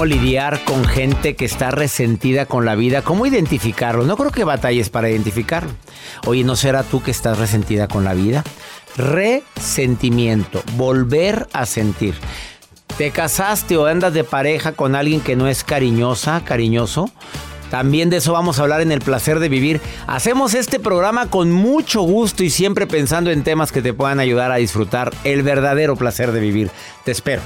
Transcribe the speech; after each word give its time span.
¿Cómo 0.00 0.14
lidiar 0.14 0.64
con 0.64 0.86
gente 0.86 1.36
que 1.36 1.44
está 1.44 1.70
resentida 1.70 2.46
con 2.46 2.64
la 2.64 2.74
vida? 2.74 3.02
¿Cómo 3.02 3.26
identificarlo? 3.26 4.06
No 4.06 4.16
creo 4.16 4.30
que 4.30 4.44
batalles 4.44 4.88
para 4.88 5.10
identificarlo. 5.10 5.72
Oye, 6.24 6.42
¿no 6.42 6.56
será 6.56 6.84
tú 6.84 7.02
que 7.02 7.10
estás 7.10 7.38
resentida 7.38 7.86
con 7.86 8.02
la 8.02 8.14
vida? 8.14 8.42
Resentimiento, 8.96 10.62
volver 10.78 11.48
a 11.52 11.66
sentir. 11.66 12.14
¿Te 12.96 13.10
casaste 13.10 13.76
o 13.76 13.84
andas 13.84 14.14
de 14.14 14.24
pareja 14.24 14.72
con 14.72 14.94
alguien 14.94 15.20
que 15.20 15.36
no 15.36 15.48
es 15.48 15.64
cariñosa, 15.64 16.44
cariñoso? 16.46 17.10
También 17.70 18.08
de 18.08 18.16
eso 18.16 18.32
vamos 18.32 18.58
a 18.58 18.62
hablar 18.62 18.80
en 18.80 18.92
el 18.92 19.00
placer 19.00 19.38
de 19.38 19.50
vivir. 19.50 19.82
Hacemos 20.06 20.54
este 20.54 20.80
programa 20.80 21.28
con 21.28 21.52
mucho 21.52 22.00
gusto 22.00 22.42
y 22.42 22.48
siempre 22.48 22.86
pensando 22.86 23.30
en 23.30 23.44
temas 23.44 23.70
que 23.70 23.82
te 23.82 23.92
puedan 23.92 24.18
ayudar 24.18 24.50
a 24.50 24.56
disfrutar 24.56 25.12
el 25.24 25.42
verdadero 25.42 25.94
placer 25.94 26.32
de 26.32 26.40
vivir. 26.40 26.70
Te 27.04 27.12
espero. 27.12 27.42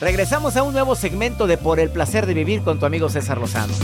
Regresamos 0.00 0.56
a 0.56 0.62
un 0.62 0.72
nuevo 0.72 0.94
segmento 0.94 1.46
de 1.46 1.58
Por 1.58 1.78
el 1.78 1.90
placer 1.90 2.24
de 2.24 2.32
vivir 2.32 2.62
con 2.62 2.78
tu 2.78 2.86
amigo 2.86 3.10
César 3.10 3.36
Lozano. 3.36 3.74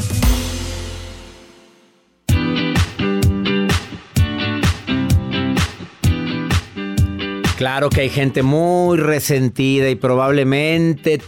Claro 7.59 7.91
que 7.91 8.01
hay 8.03 8.09
gente 8.09 8.43
muy 8.43 8.97
resentida 8.97 9.91
y 9.91 9.95
probablemente 9.95 11.21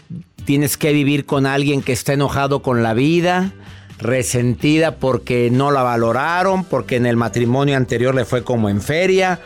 tienes 0.46 0.78
que 0.78 0.94
vivir 0.94 1.26
con 1.26 1.44
alguien 1.44 1.82
que 1.82 1.92
está 1.92 2.14
enojado 2.14 2.62
con 2.62 2.82
la 2.82 2.94
vida, 2.94 3.52
resentida 3.98 4.96
porque 4.96 5.50
no 5.50 5.70
la 5.70 5.82
valoraron, 5.82 6.64
porque 6.64 6.96
en 6.96 7.04
el 7.04 7.16
matrimonio 7.16 7.76
anterior 7.76 8.14
le 8.14 8.24
fue 8.24 8.42
como 8.42 8.70
en 8.70 8.80
feria, 8.80 9.38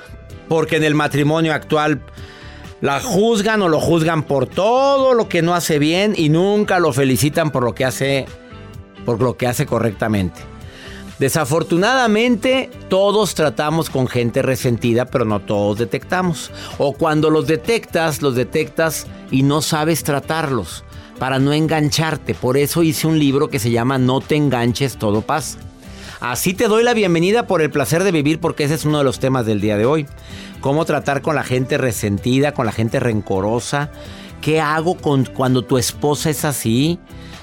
porque 0.49 0.77
en 0.77 0.85
el 0.85 0.95
matrimonio 0.95 1.53
actual 1.53 2.01
la 2.83 3.01
juzgan 3.01 3.63
o 3.63 3.69
lo 3.69 3.81
juzgan 3.81 4.25
por 4.25 4.47
todo 4.47 5.15
lo 5.15 5.29
que 5.29 5.41
no 5.41 5.55
hace 5.55 5.79
bien 5.79 6.15
y 6.17 6.29
nunca 6.29 6.81
lo 6.81 6.93
felicitan 6.93 7.51
por 7.51 7.63
lo 7.63 7.75
que 7.75 7.87
hace 7.87 8.27
por 9.07 9.21
lo 9.21 9.37
que 9.37 9.47
hace 9.47 9.67
correctamente. 9.67 10.41
Desafortunadamente, 11.19 12.71
todos 12.89 13.35
tratamos 13.35 13.89
con 13.89 14.09
gente 14.09 14.43
resentida, 14.43 15.07
pero 15.07 15.25
no 15.25 15.41
todos 15.41 15.79
detectamos. 15.79 16.51
O 16.79 16.95
cuando 16.95 17.31
los 17.31 17.47
detectas, 17.47 18.23
los 18.23 18.35
detectas 18.35 19.07
y 19.31 19.45
no 19.45 19.63
sabes 19.63 20.03
tratarlos 20.03 20.85
para 21.21 21.39
no 21.39 21.53
engancharte. 21.53 22.35
Por 22.35 22.57
eso 22.57 22.83
hice 22.83 23.07
un 23.07 23.19
libro 23.19 23.49
que 23.49 23.61
se 23.61 23.71
llama 23.71 23.99
No 23.99 24.21
te 24.21 24.35
enganches, 24.35 24.97
todo 24.97 25.23
pasa. 25.23 25.59
Así 26.23 26.55
te 26.55 26.69
doy 26.69 26.85
la 26.85 26.95
bienvenida 26.95 27.49
por 27.49 27.63
el 27.63 27.71
placer 27.73 28.05
de 28.05 28.13
vivir 28.13 28.39
porque 28.39 28.63
ese 28.63 28.75
es 28.75 28.85
uno 28.85 28.99
de 28.99 29.03
los 29.03 29.19
temas 29.19 29.45
del 29.45 29.61
día 29.61 29.77
de 29.77 29.87
hoy. 29.87 30.07
Cómo 30.61 30.85
tratar 30.85 31.21
con 31.21 31.35
la 31.35 31.43
gente 31.43 31.79
resentida, 31.79 32.55
con 32.55 32.65
la 32.65 32.71
gente 32.71 33.01
rencorosa. 33.01 33.91
¿Qué 34.41 34.61
hago 34.61 34.97
con, 34.97 35.25
cuando 35.25 35.63
tu 35.63 35.79
esposa 35.79 36.31
es 36.31 36.45
así? 36.45 37.01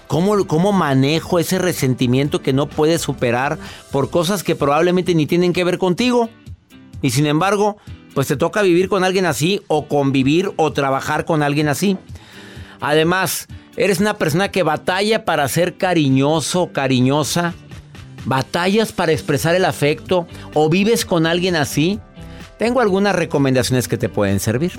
¿Cómo, 0.08 0.48
¿Cómo 0.48 0.72
manejo 0.72 1.40
ese 1.40 1.60
resentimiento 1.60 2.42
que 2.42 2.54
no 2.54 2.70
puedes 2.70 3.02
superar 3.02 3.60
por 3.92 4.10
cosas 4.10 4.44
que 4.44 4.56
probablemente 4.56 5.14
ni 5.14 5.26
tienen 5.26 5.52
que 5.52 5.66
ver 5.66 5.78
contigo? 5.78 6.30
Y 7.02 7.10
sin 7.10 7.26
embargo, 7.26 7.76
pues 8.14 8.28
te 8.28 8.38
toca 8.38 8.62
vivir 8.62 8.88
con 8.88 9.04
alguien 9.04 9.26
así 9.26 9.62
o 9.68 9.90
convivir 9.90 10.54
o 10.56 10.72
trabajar 10.72 11.26
con 11.26 11.44
alguien 11.44 11.68
así. 11.68 11.98
Además, 12.80 13.48
eres 13.76 14.00
una 14.00 14.14
persona 14.14 14.52
que 14.52 14.64
batalla 14.64 15.26
para 15.26 15.50
ser 15.50 15.76
cariñoso, 15.76 16.72
cariñosa 16.72 17.54
¿Batallas 18.26 18.92
para 18.92 19.12
expresar 19.12 19.56
el 19.56 19.66
afecto 19.66 20.28
o 20.54 20.70
vives 20.70 21.06
con 21.06 21.26
alguien 21.26 21.56
así? 21.56 22.00
Tengo 22.58 22.82
algunas 22.82 23.16
recomendaciones 23.16 23.88
que 23.88 23.98
te 23.98 24.10
pueden 24.10 24.40
servir. 24.40 24.74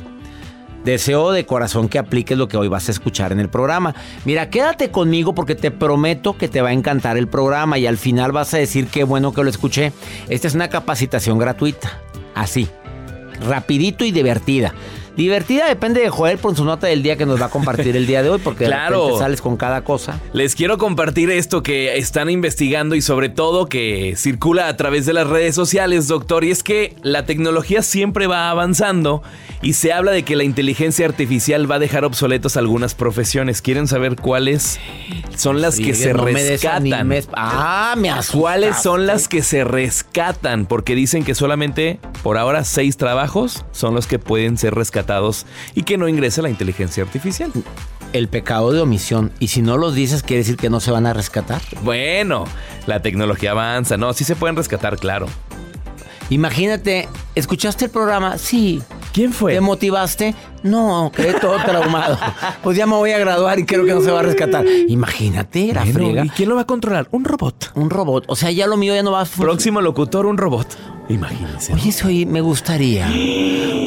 Deseo 0.84 1.30
de 1.32 1.44
corazón 1.44 1.88
que 1.88 1.98
apliques 1.98 2.38
lo 2.38 2.48
que 2.48 2.56
hoy 2.56 2.68
vas 2.68 2.88
a 2.88 2.92
escuchar 2.92 3.32
en 3.32 3.40
el 3.40 3.50
programa. 3.50 3.94
Mira, 4.24 4.48
quédate 4.48 4.90
conmigo 4.90 5.34
porque 5.34 5.54
te 5.54 5.70
prometo 5.70 6.38
que 6.38 6.48
te 6.48 6.62
va 6.62 6.70
a 6.70 6.72
encantar 6.72 7.18
el 7.18 7.28
programa 7.28 7.78
y 7.78 7.86
al 7.86 7.98
final 7.98 8.32
vas 8.32 8.54
a 8.54 8.58
decir 8.58 8.86
qué 8.86 9.04
bueno 9.04 9.32
que 9.32 9.42
lo 9.42 9.50
escuché. 9.50 9.92
Esta 10.28 10.48
es 10.48 10.54
una 10.54 10.68
capacitación 10.68 11.38
gratuita. 11.38 11.98
Así, 12.34 12.68
rapidito 13.46 14.04
y 14.04 14.10
divertida. 14.10 14.72
Divertida 15.16 15.66
depende 15.66 16.00
de 16.00 16.08
Joel 16.08 16.38
por 16.38 16.56
su 16.56 16.64
nota 16.64 16.86
del 16.86 17.02
día 17.02 17.16
que 17.16 17.26
nos 17.26 17.40
va 17.40 17.46
a 17.46 17.50
compartir 17.50 17.96
el 17.96 18.06
día 18.06 18.22
de 18.22 18.30
hoy, 18.30 18.40
porque 18.42 18.66
claro. 18.66 19.18
sales 19.18 19.40
con 19.40 19.56
cada 19.56 19.82
cosa. 19.82 20.20
Les 20.32 20.54
quiero 20.54 20.78
compartir 20.78 21.30
esto 21.30 21.62
que 21.62 21.96
están 21.98 22.30
investigando 22.30 22.94
y 22.94 23.02
sobre 23.02 23.28
todo 23.28 23.66
que 23.66 24.14
circula 24.16 24.68
a 24.68 24.76
través 24.76 25.06
de 25.06 25.12
las 25.12 25.26
redes 25.26 25.54
sociales, 25.54 26.06
doctor, 26.08 26.44
y 26.44 26.50
es 26.50 26.62
que 26.62 26.94
la 27.02 27.26
tecnología 27.26 27.82
siempre 27.82 28.26
va 28.26 28.50
avanzando 28.50 29.22
y 29.62 29.74
se 29.74 29.92
habla 29.92 30.12
de 30.12 30.22
que 30.22 30.36
la 30.36 30.44
inteligencia 30.44 31.06
artificial 31.06 31.70
va 31.70 31.74
a 31.74 31.78
dejar 31.80 32.04
obsoletos 32.04 32.56
algunas 32.56 32.94
profesiones. 32.94 33.60
¿Quieren 33.60 33.88
saber 33.88 34.16
cuáles 34.16 34.78
son 35.36 35.60
las 35.60 35.78
que 35.78 35.94
se 35.94 36.12
rescatan? 36.12 37.12
Ah, 37.34 37.94
me 37.98 38.10
¿Cuáles 38.32 38.80
son 38.80 39.06
las 39.06 39.28
que 39.28 39.42
se 39.42 39.64
rescatan? 39.64 40.66
Porque 40.66 40.94
dicen 40.94 41.24
que 41.24 41.34
solamente 41.34 41.98
por 42.22 42.38
ahora 42.38 42.64
seis 42.64 42.96
trabajos 42.96 43.64
son 43.72 43.94
los 43.94 44.06
que 44.06 44.18
pueden 44.18 44.56
ser 44.56 44.74
rescatados 44.74 44.99
y 45.74 45.82
que 45.82 45.98
no 45.98 46.08
ingrese 46.08 46.42
la 46.42 46.50
inteligencia 46.50 47.02
artificial. 47.02 47.52
El 48.12 48.28
pecado 48.28 48.72
de 48.72 48.80
omisión. 48.80 49.30
Y 49.38 49.48
si 49.48 49.62
no 49.62 49.76
los 49.76 49.94
dices, 49.94 50.22
quiere 50.22 50.38
decir 50.42 50.56
que 50.56 50.70
no 50.70 50.80
se 50.80 50.90
van 50.90 51.06
a 51.06 51.12
rescatar. 51.12 51.62
Bueno, 51.82 52.44
la 52.86 53.02
tecnología 53.02 53.52
avanza. 53.52 53.96
No, 53.96 54.12
sí 54.12 54.24
se 54.24 54.36
pueden 54.36 54.56
rescatar, 54.56 54.96
claro. 54.98 55.26
Imagínate, 56.30 57.08
¿escuchaste 57.34 57.86
el 57.86 57.90
programa? 57.90 58.38
Sí. 58.38 58.82
¿Quién 59.12 59.32
fue? 59.32 59.54
¿Te 59.54 59.60
motivaste? 59.60 60.36
No, 60.62 61.10
quedé 61.14 61.34
todo 61.34 61.56
traumado. 61.64 62.16
pues 62.62 62.76
ya 62.76 62.86
me 62.86 62.94
voy 62.94 63.10
a 63.10 63.18
graduar 63.18 63.58
y 63.58 63.66
creo 63.66 63.84
que 63.84 63.92
no 63.92 64.00
se 64.00 64.12
va 64.12 64.20
a 64.20 64.22
rescatar. 64.22 64.64
Imagínate, 64.88 65.72
la 65.74 65.84
¿Y 66.24 66.28
quién 66.28 66.48
lo 66.48 66.54
va 66.54 66.62
a 66.62 66.66
controlar? 66.66 67.08
Un 67.10 67.24
robot. 67.24 67.72
Un 67.74 67.90
robot. 67.90 68.24
O 68.28 68.36
sea, 68.36 68.52
ya 68.52 68.68
lo 68.68 68.76
mío 68.76 68.94
ya 68.94 69.02
no 69.02 69.10
va 69.10 69.22
a 69.22 69.24
Próximo 69.24 69.80
locutor, 69.80 70.26
un 70.26 70.38
robot. 70.38 70.68
Imagínense. 71.10 71.74
Oye, 71.74 71.88
eso 71.88 72.08
me 72.26 72.40
gustaría. 72.40 73.08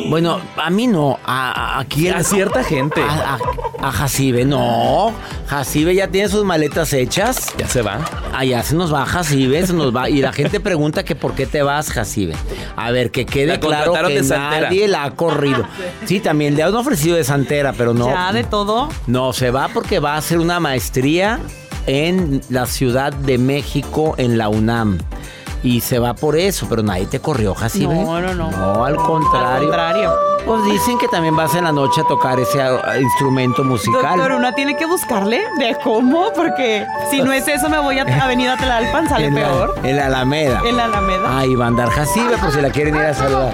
Bueno, 0.10 0.42
a 0.58 0.70
mí 0.70 0.88
no. 0.88 1.18
A, 1.26 1.80
aquí 1.80 2.10
a 2.10 2.24
cierta 2.24 2.64
gente. 2.64 3.02
A, 3.02 3.38
a, 3.82 3.92
Jacibe, 3.92 4.44
no. 4.44 5.14
Jacibe 5.48 5.96
ya 5.96 6.10
tiene 6.10 6.28
sus 6.28 6.44
maletas 6.44 6.92
hechas. 6.94 7.54
Ya 7.58 7.68
se 7.68 7.82
va. 7.82 8.00
Allá 8.34 8.62
se 8.64 8.76
nos 8.76 8.94
va 8.94 9.06
Jacibe, 9.06 9.66
se 9.66 9.74
nos 9.74 9.96
va. 9.96 10.10
Y 10.10 10.22
la 10.22 10.34
gente 10.34 10.60
pregunta 10.60 11.04
que 11.04 11.16
por 11.16 11.34
qué 11.34 11.46
te 11.46 11.64
vas, 11.64 11.92
Jacibe. 11.92 12.36
A 12.76 12.92
ver, 12.92 13.12
que 13.12 13.26
quede 13.26 13.60
claro 13.60 13.94
que 14.06 14.22
nadie 14.22 14.88
la 14.88 15.06
ha 15.06 15.12
corrido. 15.12 15.66
Sí, 16.06 16.20
también 16.20 16.56
le 16.56 16.64
han 16.64 16.76
ofrecido 16.76 17.16
de 17.16 17.24
Santera, 17.24 17.74
pero 17.74 17.94
no. 17.94 18.08
¿Ya 18.10 18.34
de 18.34 18.44
todo? 18.44 18.90
No, 19.08 19.32
se 19.32 19.50
va 19.50 19.70
porque 19.70 20.00
va 20.00 20.16
a 20.16 20.18
hacer 20.18 20.40
una 20.40 20.60
maestría 20.60 21.40
en 21.88 22.42
la 22.50 22.66
Ciudad 22.66 23.14
de 23.14 23.38
México, 23.38 24.16
en 24.18 24.38
la 24.38 24.50
UNAM 24.50 25.00
y 25.64 25.82
se 25.82 25.98
va 26.00 26.14
por 26.14 26.36
eso, 26.36 26.68
pero 26.70 26.84
nadie 26.84 27.06
te 27.08 27.20
corrió, 27.20 27.56
Jacibe. 27.56 27.96
No, 27.96 28.20
no, 28.22 28.34
no. 28.34 28.52
No, 28.52 28.86
al 28.86 28.96
contrario. 28.98 29.48
Al 29.50 29.62
contrario. 29.62 30.14
Pues 30.46 30.66
dicen 30.66 30.98
que 30.98 31.08
también 31.08 31.38
vas 31.38 31.56
en 31.56 31.64
la 31.64 31.72
noche 31.72 32.02
a 32.02 32.04
tocar 32.04 32.38
ese 32.38 32.62
ah, 32.62 32.98
instrumento 33.00 33.64
musical. 33.64 34.18
Doctor, 34.18 34.34
una 34.34 34.54
tiene 34.54 34.76
que 34.76 34.86
buscarle 34.86 35.42
de 35.58 35.78
cómo, 35.82 36.34
porque 36.36 36.86
si 37.10 37.22
no 37.22 37.32
es 37.32 37.48
eso 37.48 37.70
me 37.70 37.80
voy 37.80 37.98
a 38.00 38.02
Avenida 38.24 38.58
Tlalpan, 38.58 39.08
sale 39.08 39.28
en 39.28 39.36
peor. 39.36 39.74
La, 39.82 39.90
en 39.90 39.96
la 39.96 40.06
Alameda. 40.08 40.62
En 40.66 40.76
la 40.76 40.84
Alameda. 40.86 41.38
Ahí 41.40 41.56
va 41.56 41.64
a 41.64 41.68
andar 41.70 41.90
Jacibe, 41.92 42.36
por 42.38 42.52
si 42.52 42.60
la 42.60 42.70
quieren 42.72 42.94
ir 42.96 43.02
a 43.04 43.14
saludar. 43.14 43.54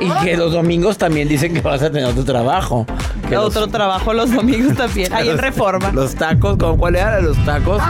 Y 0.00 0.08
que 0.24 0.34
los 0.38 0.52
domingos 0.54 0.96
también 0.96 1.28
dicen 1.28 1.52
que 1.52 1.60
vas 1.60 1.82
a 1.82 1.90
tener 1.90 2.06
otro 2.06 2.24
trabajo. 2.24 2.86
Que 3.28 3.36
otro 3.36 3.60
los- 3.60 3.70
trabajo 3.70 4.14
los 4.14 4.32
domingos 4.34 4.78
también, 4.78 5.12
ahí 5.12 5.28
en 5.28 5.36
Reforma. 5.50 5.92
Los 5.92 6.14
tacos, 6.14 6.56
¿con 6.56 6.78
cuál 6.78 6.96
era? 6.96 7.20
Los 7.20 7.36
tacos. 7.44 7.82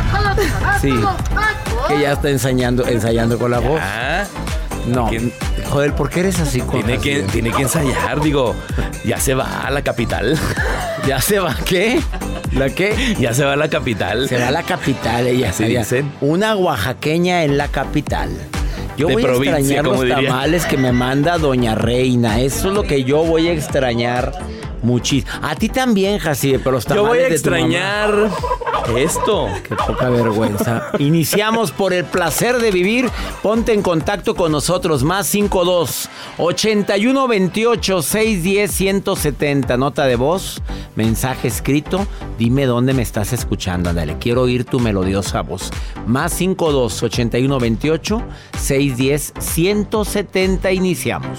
Sí. 0.81 0.93
Que 1.89 2.01
ya 2.01 2.13
está 2.13 2.31
ensayando, 2.31 2.87
ensayando 2.87 3.39
con 3.39 3.51
la 3.51 3.59
voz. 3.59 3.81
No. 4.87 5.09
¿Quién? 5.09 5.33
Joder, 5.69 5.95
¿por 5.95 6.09
qué 6.11 6.21
eres 6.21 6.41
así 6.41 6.63
tiene 6.63 6.99
que, 6.99 7.23
tiene 7.23 7.51
que 7.51 7.63
ensayar, 7.63 8.21
digo. 8.21 8.55
Ya 9.05 9.19
se 9.21 9.35
va 9.35 9.63
a 9.67 9.71
la 9.71 9.83
capital. 9.83 10.39
¿Ya 11.07 11.21
se 11.21 11.39
va 11.39 11.57
qué? 11.65 12.01
¿La 12.53 12.69
qué? 12.71 12.95
Ya 13.19 13.33
se 13.35 13.45
va 13.45 13.53
a 13.53 13.57
la 13.57 13.69
capital. 13.69 14.29
Se 14.29 14.39
va 14.39 14.49
a 14.49 14.51
la 14.51 14.63
capital, 14.63 15.27
ella 15.27 15.51
Así 15.51 15.65
dicen. 15.65 16.11
Una 16.21 16.57
oaxaqueña 16.57 17.45
en 17.45 17.57
la 17.59 17.69
capital. 17.69 18.31
Yo 18.97 19.07
De 19.07 19.15
voy 19.15 19.23
provincia, 19.23 19.55
a 19.55 19.59
extrañar 19.61 19.85
los 19.85 20.01
diría. 20.01 20.17
tamales 20.17 20.67
que 20.67 20.77
me 20.77 20.93
manda 20.93 21.39
Doña 21.39 21.75
Reina. 21.75 22.41
Eso 22.41 22.69
es 22.69 22.75
lo 22.75 22.83
que 22.83 23.05
yo 23.05 23.23
voy 23.25 23.49
a 23.49 23.53
extrañar 23.53 24.33
muchísimo. 24.83 25.31
A 25.43 25.55
ti 25.55 25.69
también, 25.69 26.19
Jacibe, 26.19 26.59
pero 26.59 26.73
los 26.73 26.85
Yo 26.85 26.97
tamales 26.97 27.09
voy 27.09 27.19
a 27.21 27.29
de 27.29 27.39
tu 27.39 27.51
mamá. 27.51 27.61
Esto. 28.99 29.49
Qué 29.63 29.75
poca 29.75 30.11
vergüenza. 30.11 30.91
Iniciamos 30.99 31.71
por 31.73 31.93
el 31.93 32.05
placer 32.05 32.59
de 32.59 32.71
vivir. 32.71 33.11
Ponte 33.43 33.73
en 33.73 33.83
contacto 33.83 34.35
con 34.35 34.53
nosotros. 34.53 35.03
Más 35.03 35.27
52 35.29 36.09
81 36.39 37.29
28 37.29 38.03
610 38.03 38.71
170. 38.71 39.77
Nota 39.77 40.07
de 40.07 40.17
voz, 40.17 40.63
mensaje 40.97 41.49
escrito. 41.49 42.07
Dime 42.39 42.67
dónde 42.67 42.95
me 42.95 43.03
estás 43.03 43.33
escuchando. 43.33 43.91
Ándale, 43.91 44.19
quiero 44.19 44.43
oír 44.43 44.65
tu 44.65 44.81
melodiosa 44.81 45.43
voz. 45.43 45.71
Más 46.07 46.33
52 46.35 47.03
81 47.03 47.59
28 47.59 48.23
610 48.57 49.35
170. 49.39 50.73
Iniciamos. 50.73 51.39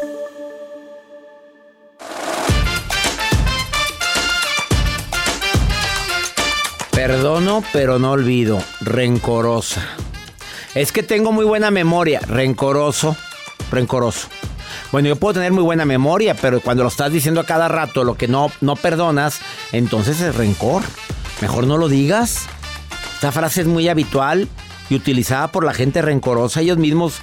Perdono, 7.01 7.63
pero 7.73 7.97
no 7.97 8.11
olvido. 8.11 8.61
Rencorosa. 8.79 9.81
Es 10.75 10.91
que 10.91 11.01
tengo 11.01 11.31
muy 11.31 11.45
buena 11.45 11.71
memoria. 11.71 12.19
Rencoroso. 12.19 13.17
Rencoroso. 13.71 14.27
Bueno, 14.91 15.07
yo 15.07 15.15
puedo 15.15 15.33
tener 15.33 15.51
muy 15.51 15.63
buena 15.63 15.83
memoria, 15.83 16.35
pero 16.35 16.61
cuando 16.61 16.83
lo 16.83 16.89
estás 16.89 17.11
diciendo 17.11 17.41
a 17.41 17.47
cada 17.47 17.67
rato 17.69 18.03
lo 18.03 18.13
que 18.13 18.27
no, 18.27 18.51
no 18.61 18.75
perdonas, 18.75 19.39
entonces 19.71 20.21
es 20.21 20.35
rencor. 20.35 20.83
Mejor 21.41 21.65
no 21.65 21.79
lo 21.79 21.89
digas. 21.89 22.45
Esta 23.15 23.31
frase 23.31 23.61
es 23.61 23.67
muy 23.67 23.89
habitual 23.89 24.47
y 24.87 24.93
utilizada 24.93 25.47
por 25.47 25.65
la 25.65 25.73
gente 25.73 26.03
rencorosa. 26.03 26.61
Ellos 26.61 26.77
mismos 26.77 27.15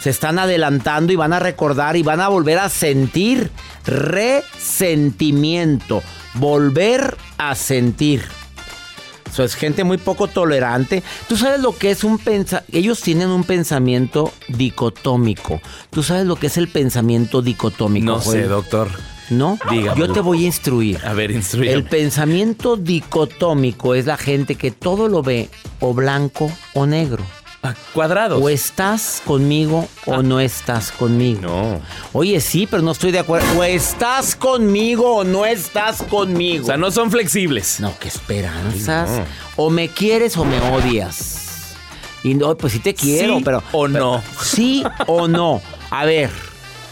se 0.00 0.10
están 0.10 0.38
adelantando 0.38 1.12
y 1.12 1.16
van 1.16 1.32
a 1.32 1.40
recordar 1.40 1.96
y 1.96 2.04
van 2.04 2.20
a 2.20 2.28
volver 2.28 2.60
a 2.60 2.68
sentir 2.68 3.50
resentimiento. 3.84 6.04
Volver 6.34 7.16
a 7.36 7.56
sentir. 7.56 8.22
Es 9.42 9.54
gente 9.54 9.82
muy 9.84 9.98
poco 9.98 10.28
tolerante. 10.28 11.02
Tú 11.28 11.36
sabes 11.36 11.60
lo 11.60 11.76
que 11.76 11.90
es 11.90 12.04
un 12.04 12.18
pensamiento. 12.18 12.72
Ellos 12.76 13.00
tienen 13.00 13.30
un 13.30 13.44
pensamiento 13.44 14.32
dicotómico. 14.48 15.60
Tú 15.90 16.02
sabes 16.02 16.26
lo 16.26 16.36
que 16.36 16.46
es 16.48 16.56
el 16.56 16.68
pensamiento 16.68 17.42
dicotómico. 17.42 18.06
No 18.06 18.20
sé, 18.20 18.42
doctor. 18.42 18.88
¿No? 19.30 19.58
Dígamelo. 19.70 20.06
Yo 20.06 20.12
te 20.12 20.20
voy 20.20 20.44
a 20.44 20.46
instruir. 20.46 21.00
A 21.04 21.14
ver, 21.14 21.30
instruyame. 21.30 21.74
El 21.74 21.84
pensamiento 21.84 22.76
dicotómico 22.76 23.94
es 23.94 24.06
la 24.06 24.18
gente 24.18 24.54
que 24.56 24.70
todo 24.70 25.08
lo 25.08 25.22
ve 25.22 25.48
o 25.80 25.94
blanco 25.94 26.52
o 26.74 26.86
negro. 26.86 27.24
Ah, 27.66 27.74
Cuadrados. 27.94 28.42
O 28.42 28.50
estás 28.50 29.22
conmigo 29.24 29.88
o 30.04 30.22
no 30.22 30.38
estás 30.38 30.92
conmigo. 30.92 31.40
No. 31.40 31.80
Oye, 32.12 32.38
sí, 32.40 32.66
pero 32.66 32.82
no 32.82 32.90
estoy 32.92 33.10
de 33.10 33.20
acuerdo. 33.20 33.46
O 33.58 33.64
estás 33.64 34.36
conmigo 34.36 35.16
o 35.16 35.24
no 35.24 35.46
estás 35.46 36.02
conmigo. 36.02 36.64
O 36.64 36.66
sea, 36.66 36.76
no 36.76 36.90
son 36.90 37.10
flexibles. 37.10 37.80
No, 37.80 37.94
qué 37.98 38.08
esperanzas. 38.08 39.08
Ay, 39.10 39.18
no. 39.20 39.24
O 39.64 39.70
me 39.70 39.88
quieres 39.88 40.36
o 40.36 40.44
me 40.44 40.60
odias. 40.72 41.74
Y 42.22 42.34
no, 42.34 42.54
pues 42.56 42.74
sí 42.74 42.80
te 42.80 42.92
quiero, 42.94 43.38
Sí 43.38 43.42
pero. 43.44 43.58
o 43.72 43.86
pero- 43.86 43.88
no. 43.88 44.22
Sí 44.42 44.84
o 45.06 45.26
no. 45.26 45.62
A 45.90 46.04
ver, 46.04 46.30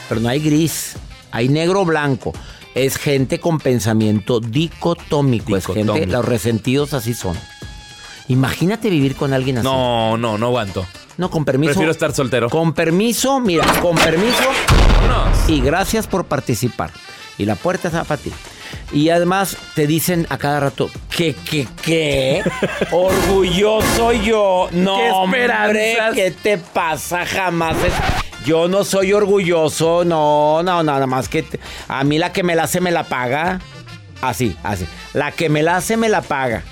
pero 0.08 0.20
no 0.22 0.28
hay 0.30 0.40
gris. 0.40 0.94
Hay 1.32 1.48
negro 1.48 1.82
o 1.82 1.84
blanco. 1.84 2.32
Es 2.74 2.96
gente 2.96 3.38
con 3.40 3.58
pensamiento 3.58 4.40
dicotómico. 4.40 5.54
Es 5.56 5.66
gente, 5.66 5.80
Dicotómico. 5.82 6.12
los 6.12 6.24
resentidos 6.24 6.94
así 6.94 7.12
son. 7.12 7.36
Imagínate 8.28 8.88
vivir 8.90 9.16
con 9.16 9.32
alguien 9.32 9.58
así. 9.58 9.64
No, 9.66 10.16
no, 10.16 10.38
no 10.38 10.46
aguanto. 10.46 10.86
No, 11.18 11.30
con 11.30 11.44
permiso. 11.44 11.70
Prefiero 11.72 11.92
estar 11.92 12.12
soltero. 12.14 12.48
Con 12.48 12.72
permiso, 12.72 13.38
mira, 13.40 13.66
con 13.80 13.96
permiso. 13.96 14.42
Vámonos. 14.96 15.48
Y 15.48 15.60
gracias 15.60 16.06
por 16.06 16.24
participar. 16.24 16.90
Y 17.38 17.44
la 17.44 17.54
puerta 17.56 17.88
está 17.88 18.04
para 18.04 18.20
ti. 18.20 18.32
Y 18.92 19.10
además 19.10 19.56
te 19.74 19.86
dicen 19.86 20.26
a 20.30 20.38
cada 20.38 20.60
rato, 20.60 20.90
¿qué, 21.14 21.34
qué, 21.48 21.66
qué? 21.82 22.42
Orgulloso 22.90 24.12
yo. 24.12 24.68
No, 24.72 24.96
¡Qué 24.96 25.10
hombre! 25.12 25.96
¿qué 26.14 26.30
te 26.30 26.58
pasa? 26.58 27.26
Jamás. 27.26 27.76
es- 27.84 28.46
Yo 28.46 28.68
no 28.68 28.84
soy 28.84 29.12
orgulloso. 29.12 30.04
No, 30.04 30.62
no, 30.62 30.82
nada 30.82 31.06
más 31.06 31.28
que 31.28 31.42
te- 31.42 31.60
a 31.88 32.02
mí 32.04 32.18
la 32.18 32.32
que 32.32 32.42
me 32.42 32.54
la 32.54 32.64
hace 32.64 32.80
me 32.80 32.90
la 32.90 33.04
paga. 33.04 33.60
Así, 34.22 34.56
así. 34.62 34.86
La 35.14 35.32
que 35.32 35.48
me 35.48 35.62
la 35.62 35.76
hace 35.76 35.96
me 35.96 36.08
la 36.08 36.22
paga. 36.22 36.62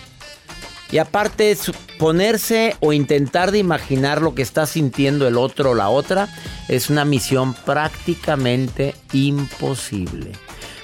Y 0.93 0.99
aparte, 0.99 1.51
es 1.51 1.71
ponerse 1.99 2.77
o 2.81 2.93
intentar 2.93 3.53
de 3.53 3.59
imaginar 3.59 4.23
lo 4.23 4.35
que 4.35 4.43
está 4.43 4.67
sintiendo 4.67 5.29
el 5.29 5.37
otro 5.37 5.71
o 5.71 5.75
la 5.75 5.89
otra 5.89 6.29
es 6.69 6.91
una 6.91 7.05
misión 7.05 7.55
prácticamente 7.55 8.95
imposible. 9.13 10.33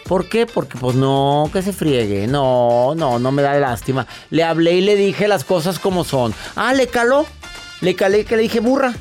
¿Por 0.06 0.28
qué? 0.28 0.46
Porque 0.46 0.78
pues 0.78 0.94
no, 0.94 1.50
que 1.52 1.62
se 1.62 1.72
friegue. 1.72 2.28
No, 2.28 2.94
no, 2.94 3.18
no 3.18 3.32
me 3.32 3.42
da 3.42 3.58
lástima. 3.58 4.06
Le 4.30 4.44
hablé 4.44 4.74
y 4.74 4.80
le 4.80 4.94
dije 4.94 5.26
las 5.26 5.42
cosas 5.42 5.80
como 5.80 6.04
son. 6.04 6.32
Ah, 6.54 6.72
le 6.74 6.86
caló. 6.86 7.26
Le 7.80 7.96
calé 7.96 8.24
que 8.24 8.36
le 8.36 8.42
dije 8.42 8.60
burra. 8.60 8.94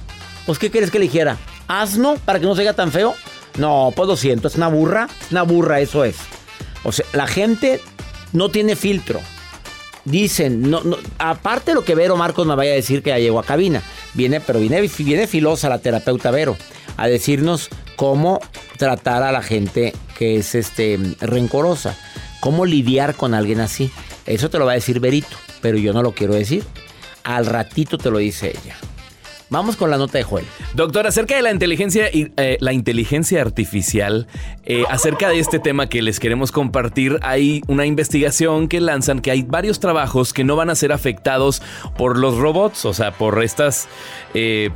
Pues 0.48 0.58
¿qué 0.58 0.72
quieres 0.72 0.90
que 0.90 0.98
le 0.98 1.06
dijera? 1.06 1.38
¿Asno? 1.68 2.16
Para 2.26 2.40
que 2.40 2.46
no 2.46 2.56
se 2.56 2.62
oiga 2.62 2.74
tan 2.74 2.92
feo. 2.92 3.14
No, 3.58 3.94
pues 3.96 4.08
lo 4.08 4.18
siento, 4.18 4.48
es 4.48 4.56
una 4.56 4.68
burra. 4.68 5.08
Una 5.30 5.44
burra, 5.44 5.80
eso 5.80 6.04
es. 6.04 6.18
O 6.84 6.92
sea, 6.92 7.06
la 7.14 7.28
gente 7.28 7.82
no 8.34 8.50
tiene 8.50 8.76
filtro. 8.76 9.22
Dicen, 10.06 10.70
no, 10.70 10.84
no, 10.84 10.98
aparte 11.18 11.72
de 11.72 11.76
lo 11.76 11.84
que 11.84 11.96
Vero 11.96 12.16
Marcos 12.16 12.46
me 12.46 12.56
vaya 12.56 12.72
a 12.72 12.76
decir 12.76 13.02
que 13.02 13.10
ya 13.10 13.18
llegó 13.18 13.40
a 13.40 13.44
cabina, 13.44 13.82
viene, 14.14 14.40
pero 14.40 14.60
viene, 14.60 14.82
viene 14.82 15.28
filosa 15.28 15.68
la 15.68 15.80
terapeuta 15.80 16.30
Vero 16.30 16.56
a 16.96 17.08
decirnos 17.08 17.70
cómo 17.96 18.40
tratar 18.78 19.24
a 19.24 19.32
la 19.32 19.42
gente 19.42 19.94
que 20.18 20.38
es 20.38 20.54
este 20.54 21.00
rencorosa, 21.22 21.98
cómo 22.40 22.66
lidiar 22.66 23.16
con 23.16 23.34
alguien 23.34 23.60
así. 23.60 23.92
Eso 24.26 24.50
te 24.50 24.60
lo 24.60 24.66
va 24.66 24.74
a 24.74 24.76
decir 24.76 25.00
Verito, 25.00 25.36
pero 25.62 25.78
yo 25.78 25.92
no 25.92 26.04
lo 26.04 26.14
quiero 26.14 26.36
decir. 26.36 26.64
Al 27.24 27.48
ratito 27.48 27.98
te 27.98 28.12
lo 28.12 28.20
dice 28.20 28.50
ella. 28.50 28.78
Vamos 29.50 29.76
con 29.76 29.92
la 29.92 29.98
nota 29.98 30.18
de 30.18 30.24
Joel. 30.24 30.46
Doctor, 30.74 31.06
acerca 31.06 31.36
de 31.36 31.42
la 31.42 31.52
inteligencia, 31.52 32.10
eh, 32.12 32.58
la 32.60 32.74
inteligencia 32.74 33.42
artificial, 33.42 34.28
eh, 34.66 34.84
acerca 34.90 35.30
de 35.30 35.40
este 35.40 35.60
tema 35.60 35.88
que 35.88 36.02
les 36.02 36.20
queremos 36.20 36.52
compartir, 36.52 37.20
hay 37.22 37.62
una 37.68 37.86
investigación 37.86 38.68
que 38.68 38.82
lanzan 38.82 39.20
que 39.20 39.32
hay 39.32 39.44
varios 39.44 39.80
trabajos 39.80 40.34
que 40.34 40.44
no 40.44 40.56
van 40.56 40.70
a 40.70 40.76
ser 40.76 40.92
afectados 40.92 41.62
por 41.98 42.18
los 42.18 42.38
robots, 42.38 42.86
o 42.86 42.94
sea, 42.94 43.12
por 43.12 43.44
estas... 43.44 43.88
Eh, 44.34 44.72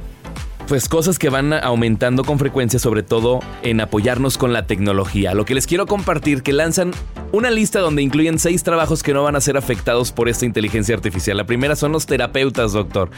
pues 0.69 0.87
cosas 0.87 1.17
que 1.17 1.29
van 1.29 1.51
aumentando 1.51 2.23
con 2.23 2.37
frecuencia, 2.37 2.77
sobre 2.77 3.01
todo 3.01 3.39
en 3.63 3.81
apoyarnos 3.81 4.37
con 4.37 4.53
la 4.53 4.67
tecnología. 4.67 5.33
Lo 5.33 5.43
que 5.43 5.55
les 5.55 5.65
quiero 5.65 5.87
compartir, 5.87 6.43
que 6.43 6.53
lanzan 6.53 6.91
una 7.31 7.49
lista 7.49 7.79
donde 7.79 8.03
incluyen 8.03 8.37
seis 8.37 8.63
trabajos 8.63 9.01
que 9.01 9.13
no 9.13 9.23
van 9.23 9.35
a 9.35 9.41
ser 9.41 9.57
afectados 9.57 10.11
por 10.11 10.29
esta 10.29 10.45
inteligencia 10.45 10.93
artificial. 10.93 11.37
La 11.37 11.45
primera 11.45 11.75
son 11.75 11.91
los 11.91 12.05
terapeutas, 12.05 12.73
doctor. 12.73 13.09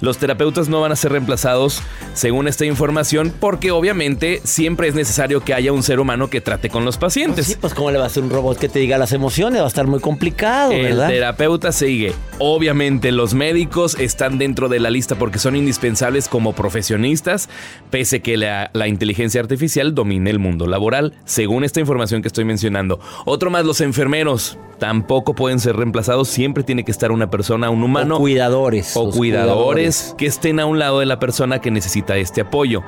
Los 0.00 0.18
terapeutas 0.18 0.68
no 0.68 0.80
van 0.80 0.92
a 0.92 0.96
ser 0.96 1.10
reemplazados, 1.10 1.82
según 2.14 2.46
esta 2.46 2.64
información, 2.64 3.34
porque 3.40 3.72
obviamente 3.72 4.40
siempre 4.44 4.86
es 4.86 4.94
necesario 4.94 5.40
que 5.40 5.52
haya 5.52 5.72
un 5.72 5.82
ser 5.82 5.98
humano 5.98 6.30
que 6.30 6.40
trate 6.40 6.70
con 6.70 6.84
los 6.84 6.96
pacientes. 6.96 7.46
sí, 7.46 7.56
pues 7.60 7.74
cómo 7.74 7.90
le 7.90 7.98
va 7.98 8.04
a 8.04 8.06
hacer 8.06 8.22
un 8.22 8.30
robot 8.30 8.56
que 8.56 8.68
te 8.68 8.78
diga 8.78 8.98
las 8.98 9.12
emociones, 9.12 9.60
va 9.60 9.64
a 9.64 9.68
estar 9.68 9.88
muy 9.88 9.98
complicado, 9.98 10.70
¿verdad? 10.70 11.10
El 11.10 11.16
terapeuta 11.16 11.72
sigue. 11.72 12.12
Obviamente 12.38 13.10
los 13.10 13.34
médicos 13.34 13.96
están 13.98 14.38
dentro 14.38 14.68
de 14.68 14.78
la 14.78 14.90
lista 14.90 15.16
porque 15.16 15.40
son 15.40 15.56
indispensables 15.56 16.28
como 16.28 16.52
profesionales 16.52 16.99
pese 17.90 18.20
que 18.20 18.36
la, 18.36 18.70
la, 18.72 18.88
inteligencia 18.88 19.40
artificial 19.40 19.94
domine 19.94 20.30
el 20.30 20.38
mundo 20.38 20.66
laboral, 20.66 21.14
según 21.24 21.64
esta 21.64 21.80
información 21.80 22.22
que 22.22 22.28
estoy 22.28 22.44
mencionando. 22.44 23.00
Otro 23.24 23.50
más, 23.50 23.64
los 23.64 23.80
enfermeros 23.80 24.58
tampoco 24.78 25.34
pueden 25.34 25.60
ser 25.60 25.76
reemplazados, 25.76 26.28
siempre 26.28 26.64
tiene 26.64 26.84
que 26.84 26.90
estar 26.90 27.12
una 27.12 27.30
persona, 27.30 27.70
un 27.70 27.84
humano. 27.84 28.16
O 28.16 28.18
cuidadores. 28.18 28.96
O 28.96 29.10
cuidadores 29.10 30.14
que 30.18 30.26
estén 30.26 30.58
a 30.58 30.66
un 30.66 30.80
lado 30.80 30.98
de 30.98 31.06
la 31.06 31.20
persona 31.20 31.60
que 31.60 31.70
necesita 31.70 32.16
este 32.16 32.40
apoyo. 32.40 32.82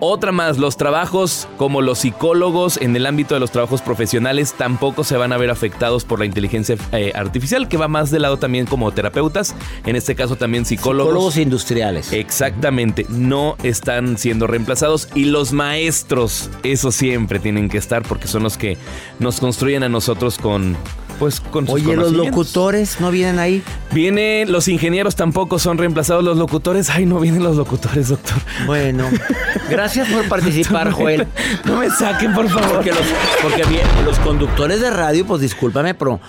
Otra 0.00 0.30
más, 0.30 0.58
los 0.58 0.76
trabajos 0.76 1.48
como 1.56 1.82
los 1.82 1.98
psicólogos 1.98 2.76
en 2.76 2.94
el 2.94 3.04
ámbito 3.04 3.34
de 3.34 3.40
los 3.40 3.50
trabajos 3.50 3.82
profesionales 3.82 4.54
tampoco 4.56 5.02
se 5.02 5.16
van 5.16 5.32
a 5.32 5.36
ver 5.36 5.50
afectados 5.50 6.04
por 6.04 6.20
la 6.20 6.24
inteligencia 6.24 6.76
eh, 6.92 7.10
artificial, 7.16 7.68
que 7.68 7.76
va 7.76 7.88
más 7.88 8.12
de 8.12 8.20
lado 8.20 8.36
también 8.36 8.66
como 8.66 8.92
terapeutas, 8.92 9.56
en 9.84 9.96
este 9.96 10.14
caso 10.14 10.36
también 10.36 10.64
psicólogos. 10.64 11.10
Psicólogos 11.10 11.36
industriales. 11.36 12.12
Exactamente, 12.12 13.06
no 13.08 13.56
están 13.64 14.18
siendo 14.18 14.46
reemplazados 14.46 15.08
y 15.16 15.24
los 15.24 15.52
maestros, 15.52 16.48
eso 16.62 16.92
siempre 16.92 17.40
tienen 17.40 17.68
que 17.68 17.78
estar 17.78 18.02
porque 18.02 18.28
son 18.28 18.44
los 18.44 18.56
que 18.56 18.78
nos 19.18 19.40
construyen 19.40 19.82
a 19.82 19.88
nosotros 19.88 20.38
con 20.38 20.76
pues 21.18 21.40
con 21.40 21.66
sus 21.66 21.74
Oye, 21.74 21.96
los 21.96 22.12
locutores 22.12 23.00
no 23.00 23.10
vienen 23.10 23.38
ahí. 23.38 23.62
Vienen, 23.92 24.50
los 24.52 24.68
ingenieros 24.68 25.16
tampoco 25.16 25.58
son 25.58 25.78
reemplazados, 25.78 26.22
los 26.24 26.36
locutores, 26.36 26.90
ay, 26.90 27.06
no 27.06 27.18
vienen 27.20 27.42
los 27.42 27.56
locutores, 27.56 28.08
doctor. 28.08 28.38
Bueno, 28.66 29.04
gracias 29.70 30.08
por 30.08 30.28
participar, 30.28 30.92
Joel. 30.92 31.26
No 31.64 31.78
me 31.78 31.90
saquen, 31.90 32.34
por 32.34 32.48
favor. 32.48 32.76
Porque 32.76 32.90
los, 32.90 33.04
porque 33.42 33.64
bien, 33.64 33.86
los 34.04 34.18
conductores 34.20 34.80
de 34.80 34.90
radio, 34.90 35.26
pues 35.26 35.40
discúlpame, 35.40 35.94
pero 35.94 36.20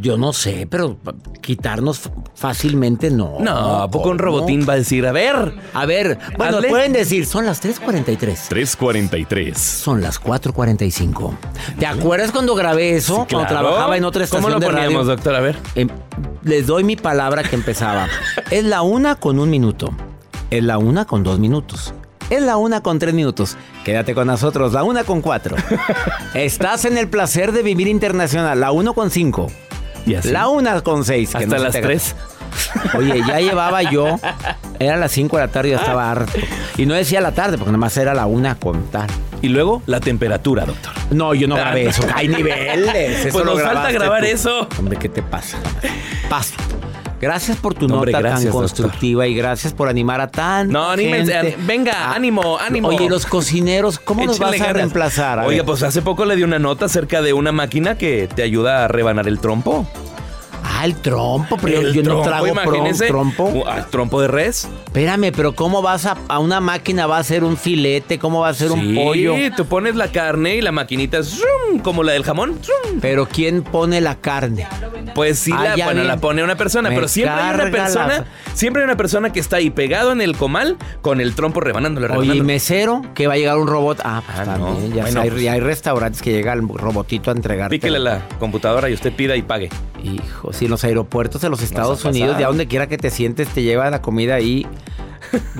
yo 0.00 0.16
no 0.16 0.32
sé, 0.32 0.66
pero 0.68 0.98
quitarnos 1.40 2.10
fácilmente 2.34 3.10
no. 3.10 3.36
No, 3.40 3.82
¿a 3.82 3.90
poco 3.90 4.10
un 4.10 4.18
robotín 4.18 4.66
va 4.68 4.74
a 4.74 4.76
decir, 4.76 5.06
a 5.06 5.12
ver? 5.12 5.54
A 5.74 5.86
ver, 5.86 6.18
bueno, 6.36 6.58
pueden 6.68 6.92
decir, 6.92 7.26
son 7.26 7.46
las 7.46 7.62
3.43. 7.62 8.18
3.43. 8.48 9.54
Son 9.54 10.00
las 10.00 10.20
4.45. 10.20 11.32
¿Te 11.78 11.86
acuerdas 11.86 12.32
cuando 12.32 12.54
grabé 12.54 12.96
eso? 12.96 13.26
Cuando 13.30 13.48
trabajaba 13.48 13.96
en 13.96 14.04
otra 14.04 14.24
estación 14.24 14.52
¿Cómo 14.52 14.60
lo 14.60 14.66
poníamos, 14.66 15.06
doctor? 15.06 15.34
A 15.34 15.40
ver. 15.40 15.56
Em, 15.74 15.88
les 16.42 16.66
doy 16.66 16.84
mi 16.84 16.96
palabra 16.96 17.42
que 17.42 17.56
empezaba. 17.56 18.08
es 18.50 18.64
la 18.64 18.82
una 18.82 19.16
con 19.16 19.38
un 19.38 19.50
minuto. 19.50 19.90
Es 20.50 20.64
la 20.64 20.78
una 20.78 21.04
con 21.04 21.22
dos 21.22 21.38
minutos. 21.38 21.94
Es 22.30 22.42
la 22.42 22.56
una 22.56 22.80
con 22.80 22.98
tres 23.00 23.12
minutos. 23.12 23.56
Quédate 23.84 24.14
con 24.14 24.28
nosotros, 24.28 24.72
la 24.72 24.84
una 24.84 25.02
con 25.02 25.20
cuatro. 25.20 25.56
Estás 26.34 26.84
en 26.84 26.96
el 26.96 27.08
placer 27.08 27.50
de 27.50 27.62
vivir 27.62 27.88
internacional, 27.88 28.60
la 28.60 28.70
uno 28.70 28.94
con 28.94 29.10
cinco. 29.10 29.48
¿Y 30.06 30.14
así? 30.14 30.30
La 30.30 30.48
una 30.48 30.80
con 30.80 31.04
seis. 31.04 31.34
Hasta 31.34 31.58
las 31.58 31.72
tres. 31.72 32.14
Oye, 32.96 33.22
ya 33.26 33.40
llevaba 33.40 33.82
yo, 33.82 34.18
era 34.78 34.96
las 34.96 35.12
cinco 35.12 35.36
de 35.36 35.46
la 35.46 35.52
tarde 35.52 35.68
y 35.68 35.72
ya 35.72 35.78
estaba 35.78 36.10
harto. 36.10 36.32
Y 36.76 36.86
no 36.86 36.94
decía 36.94 37.20
la 37.20 37.32
tarde, 37.32 37.58
porque 37.58 37.70
nada 37.70 37.78
más 37.78 37.96
era 37.96 38.14
la 38.14 38.26
una 38.26 38.54
con 38.56 38.90
tal. 38.90 39.08
Y 39.42 39.48
luego 39.48 39.82
la 39.86 40.00
temperatura, 40.00 40.64
doctor. 40.66 40.92
No, 41.10 41.34
yo 41.34 41.48
no 41.48 41.56
grabé 41.56 41.86
eso. 41.86 42.02
Hay 42.14 42.28
niveles. 42.28 43.26
Eso 43.26 43.32
pues 43.32 43.44
nos 43.44 43.62
falta 43.62 43.90
grabar 43.90 44.24
eso. 44.24 44.68
Hombre, 44.78 44.98
¿qué 44.98 45.08
te 45.08 45.22
pasa? 45.22 45.58
Paso. 46.28 46.54
Gracias 47.20 47.58
por 47.58 47.74
tu 47.74 47.86
nota 47.86 48.22
tan 48.22 48.46
constructiva 48.48 49.26
y 49.26 49.34
gracias 49.34 49.74
por 49.74 49.88
animar 49.88 50.20
a 50.20 50.30
tan. 50.30 50.68
No, 50.70 50.96
gente. 50.96 51.56
venga, 51.66 52.12
ánimo, 52.12 52.58
ánimo. 52.58 52.88
Oye, 52.88 53.08
los 53.10 53.26
cocineros, 53.26 53.98
¿cómo 53.98 54.24
nos 54.24 54.38
vas 54.38 54.60
a 54.60 54.72
reemplazar? 54.72 55.40
Oiga, 55.40 55.64
pues 55.64 55.82
hace 55.82 56.00
poco 56.00 56.24
le 56.24 56.36
di 56.36 56.42
una 56.42 56.58
nota 56.58 56.86
acerca 56.86 57.20
de 57.20 57.32
una 57.32 57.52
máquina 57.52 57.98
que 57.98 58.28
te 58.34 58.42
ayuda 58.42 58.84
a 58.84 58.88
rebanar 58.88 59.28
el 59.28 59.38
trompo. 59.38 59.86
Ah, 60.80 60.86
el 60.86 60.96
trompo, 60.96 61.58
pero 61.60 61.92
yo 61.92 62.02
no 62.02 62.22
trago 62.22 62.46
trompo. 63.06 63.44
Uh, 63.44 63.66
¿Al 63.66 63.86
trompo 63.88 64.22
de 64.22 64.28
res? 64.28 64.66
Espérame, 64.86 65.30
pero 65.30 65.54
¿cómo 65.54 65.82
vas 65.82 66.06
a, 66.06 66.16
a 66.26 66.38
una 66.38 66.60
máquina? 66.60 67.06
¿Va 67.06 67.18
a 67.18 67.22
ser 67.22 67.44
un 67.44 67.58
filete? 67.58 68.18
¿Cómo 68.18 68.40
va 68.40 68.48
a 68.48 68.54
ser 68.54 68.72
un 68.72 68.94
pollo? 68.94 69.34
Sí, 69.36 69.50
tú 69.54 69.66
pones 69.66 69.94
la 69.94 70.10
carne 70.10 70.56
y 70.56 70.62
la 70.62 70.72
maquinita 70.72 71.18
es 71.18 71.42
como 71.84 72.02
la 72.02 72.12
del 72.12 72.24
jamón. 72.24 72.58
Pero 73.02 73.28
¿quién 73.28 73.62
pone 73.62 74.00
la 74.00 74.14
carne? 74.14 74.66
Pues 75.14 75.38
sí, 75.38 75.52
ah, 75.54 75.74
la, 75.76 75.84
bueno, 75.84 76.02
la 76.04 76.16
pone 76.16 76.42
una 76.42 76.56
persona, 76.56 76.88
pero 76.88 77.08
siempre 77.08 77.34
hay 77.34 77.54
una 77.56 77.70
persona, 77.70 78.24
siempre 78.54 78.82
hay 78.82 78.84
una 78.84 78.96
persona 78.96 79.32
que 79.32 79.40
está 79.40 79.56
ahí 79.56 79.68
pegado 79.68 80.12
en 80.12 80.22
el 80.22 80.34
comal 80.34 80.78
con 81.02 81.20
el 81.20 81.34
trompo 81.34 81.60
rebanándole, 81.60 82.08
rebanándole. 82.08 82.40
Oye, 82.40 82.46
mesero, 82.46 83.02
que 83.14 83.26
va 83.26 83.34
a 83.34 83.36
llegar 83.36 83.58
un 83.58 83.66
robot. 83.66 84.00
Ah, 84.02 84.22
pues 84.24 84.38
ah, 84.38 84.44
también, 84.44 84.94
ya, 84.94 85.04
hay, 85.04 85.30
pues. 85.30 85.46
hay, 85.46 85.60
restaurantes 85.60 86.22
que 86.22 86.32
llega 86.32 86.54
el 86.54 86.66
robotito 86.66 87.30
a 87.30 87.34
entregar. 87.34 87.68
Píquele 87.68 87.98
la 87.98 88.26
computadora 88.38 88.88
y 88.88 88.94
usted 88.94 89.12
pida 89.12 89.36
y 89.36 89.42
pague. 89.42 89.68
Hijo, 90.02 90.54
si 90.54 90.69
en 90.70 90.72
los 90.72 90.84
aeropuertos 90.84 91.42
de 91.42 91.48
los 91.50 91.62
Estados 91.62 92.04
Unidos, 92.04 92.38
de 92.38 92.44
donde 92.44 92.68
quiera 92.68 92.86
que 92.86 92.96
te 92.96 93.10
sientes, 93.10 93.48
te 93.48 93.62
lleva 93.62 93.90
la 93.90 94.00
comida 94.00 94.36
ahí. 94.36 94.66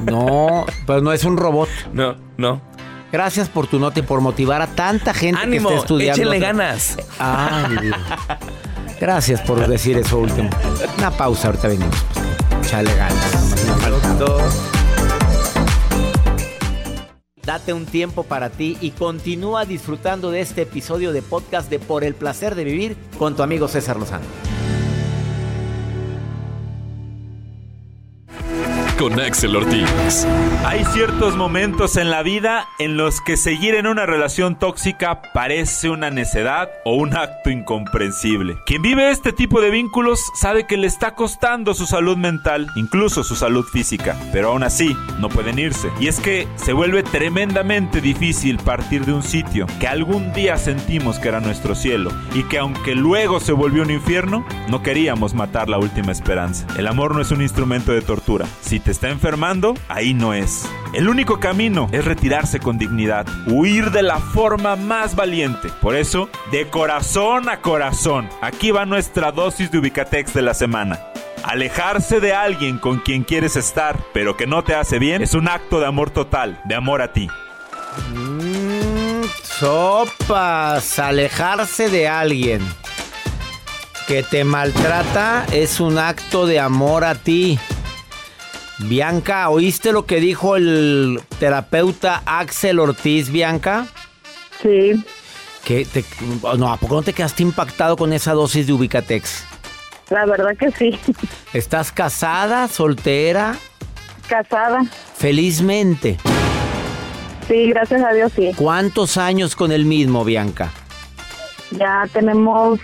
No, 0.04 0.64
pero 0.86 1.00
no 1.00 1.12
es 1.12 1.24
un 1.24 1.36
robot. 1.36 1.68
No, 1.92 2.14
no. 2.36 2.62
Gracias 3.10 3.48
por 3.48 3.66
tu 3.66 3.80
nota 3.80 3.98
y 3.98 4.02
por 4.02 4.20
motivar 4.20 4.62
a 4.62 4.68
tanta 4.68 5.12
gente 5.12 5.40
que 5.50 5.56
está 5.56 5.74
estudiando. 5.74 6.22
Échenle 6.22 6.38
ganas. 6.38 6.96
Ay, 7.18 7.90
Gracias 9.00 9.40
por 9.40 9.66
decir 9.66 9.98
eso 9.98 10.18
último. 10.18 10.48
Una 10.98 11.10
pausa, 11.10 11.48
ahorita 11.48 11.66
venimos. 11.66 11.96
Chale 12.62 12.94
ganas. 12.94 13.54
Date 17.42 17.72
un 17.72 17.84
tiempo 17.84 18.22
para 18.22 18.50
ti 18.50 18.78
y 18.80 18.92
continúa 18.92 19.64
disfrutando 19.64 20.30
de 20.30 20.40
este 20.40 20.62
episodio 20.62 21.12
de 21.12 21.22
podcast 21.22 21.68
de 21.68 21.80
Por 21.80 22.04
el 22.04 22.14
placer 22.14 22.54
de 22.54 22.62
vivir 22.62 22.96
con 23.18 23.34
tu 23.34 23.42
amigo 23.42 23.66
César 23.66 23.96
Lozano. 23.96 24.49
Con 29.00 29.18
Axel 29.18 29.56
Ortiz. 29.56 30.26
Hay 30.66 30.84
ciertos 30.92 31.34
momentos 31.34 31.96
en 31.96 32.10
la 32.10 32.22
vida 32.22 32.68
en 32.78 32.98
los 32.98 33.22
que 33.22 33.38
seguir 33.38 33.74
en 33.74 33.86
una 33.86 34.04
relación 34.04 34.58
tóxica 34.58 35.22
parece 35.32 35.88
una 35.88 36.10
necedad 36.10 36.68
o 36.84 36.96
un 36.96 37.16
acto 37.16 37.48
incomprensible. 37.48 38.58
Quien 38.66 38.82
vive 38.82 39.10
este 39.10 39.32
tipo 39.32 39.62
de 39.62 39.70
vínculos 39.70 40.20
sabe 40.34 40.66
que 40.66 40.76
le 40.76 40.86
está 40.86 41.14
costando 41.14 41.72
su 41.72 41.86
salud 41.86 42.18
mental, 42.18 42.66
incluso 42.76 43.24
su 43.24 43.36
salud 43.36 43.64
física, 43.64 44.18
pero 44.32 44.50
aún 44.50 44.64
así 44.64 44.94
no 45.18 45.30
pueden 45.30 45.58
irse. 45.58 45.88
Y 45.98 46.08
es 46.08 46.20
que 46.20 46.46
se 46.56 46.74
vuelve 46.74 47.02
tremendamente 47.02 48.02
difícil 48.02 48.58
partir 48.58 49.06
de 49.06 49.14
un 49.14 49.22
sitio 49.22 49.66
que 49.80 49.88
algún 49.88 50.34
día 50.34 50.58
sentimos 50.58 51.18
que 51.18 51.28
era 51.28 51.40
nuestro 51.40 51.74
cielo 51.74 52.12
y 52.34 52.42
que 52.44 52.58
aunque 52.58 52.94
luego 52.94 53.40
se 53.40 53.52
volvió 53.52 53.82
un 53.82 53.90
infierno, 53.90 54.44
no 54.68 54.82
queríamos 54.82 55.32
matar 55.32 55.70
la 55.70 55.78
última 55.78 56.12
esperanza. 56.12 56.66
El 56.76 56.86
amor 56.86 57.14
no 57.14 57.22
es 57.22 57.30
un 57.30 57.40
instrumento 57.40 57.92
de 57.92 58.02
tortura. 58.02 58.44
Si 58.60 58.78
te 58.78 58.89
está 58.90 59.08
enfermando, 59.08 59.74
ahí 59.88 60.14
no 60.14 60.34
es. 60.34 60.68
El 60.92 61.08
único 61.08 61.38
camino 61.40 61.88
es 61.92 62.04
retirarse 62.04 62.58
con 62.58 62.78
dignidad, 62.78 63.26
huir 63.46 63.90
de 63.90 64.02
la 64.02 64.18
forma 64.18 64.76
más 64.76 65.14
valiente. 65.14 65.68
Por 65.80 65.94
eso, 65.94 66.28
de 66.50 66.68
corazón 66.68 67.48
a 67.48 67.60
corazón, 67.60 68.28
aquí 68.40 68.70
va 68.70 68.86
nuestra 68.86 69.32
dosis 69.32 69.70
de 69.70 69.78
Ubicatex 69.78 70.34
de 70.34 70.42
la 70.42 70.54
semana. 70.54 70.98
Alejarse 71.44 72.20
de 72.20 72.34
alguien 72.34 72.78
con 72.78 72.98
quien 72.98 73.24
quieres 73.24 73.56
estar, 73.56 73.98
pero 74.12 74.36
que 74.36 74.46
no 74.46 74.64
te 74.64 74.74
hace 74.74 74.98
bien, 74.98 75.22
es 75.22 75.34
un 75.34 75.48
acto 75.48 75.80
de 75.80 75.86
amor 75.86 76.10
total, 76.10 76.60
de 76.64 76.74
amor 76.74 77.02
a 77.02 77.12
ti. 77.12 77.28
Mm, 78.12 79.22
sopas, 79.42 80.98
alejarse 80.98 81.88
de 81.88 82.08
alguien 82.08 82.60
que 84.10 84.24
te 84.24 84.42
maltrata 84.42 85.46
es 85.52 85.78
un 85.78 85.96
acto 85.96 86.44
de 86.44 86.58
amor 86.58 87.04
a 87.04 87.14
ti. 87.14 87.60
Bianca, 88.86 89.48
¿oíste 89.50 89.92
lo 89.92 90.06
que 90.06 90.20
dijo 90.20 90.56
el 90.56 91.20
terapeuta 91.38 92.22
Axel 92.24 92.78
Ortiz, 92.78 93.30
Bianca? 93.30 93.86
Sí. 94.62 95.04
¿Qué 95.64 95.84
te, 95.84 96.04
no, 96.56 96.72
¿A 96.72 96.76
poco 96.78 96.94
no 96.94 97.02
te 97.02 97.12
quedaste 97.12 97.42
impactado 97.42 97.96
con 97.96 98.12
esa 98.12 98.32
dosis 98.32 98.66
de 98.66 98.72
Ubicatex? 98.72 99.44
La 100.08 100.24
verdad 100.24 100.56
que 100.56 100.70
sí. 100.72 100.98
¿Estás 101.52 101.92
casada, 101.92 102.66
soltera? 102.68 103.56
Casada. 104.28 104.84
Felizmente. 105.16 106.16
Sí, 107.46 107.68
gracias 107.68 108.02
a 108.02 108.12
Dios, 108.12 108.32
sí. 108.34 108.52
¿Cuántos 108.56 109.16
años 109.18 109.54
con 109.54 109.72
el 109.72 109.84
mismo, 109.84 110.24
Bianca? 110.24 110.70
Ya 111.72 112.08
tenemos 112.12 112.80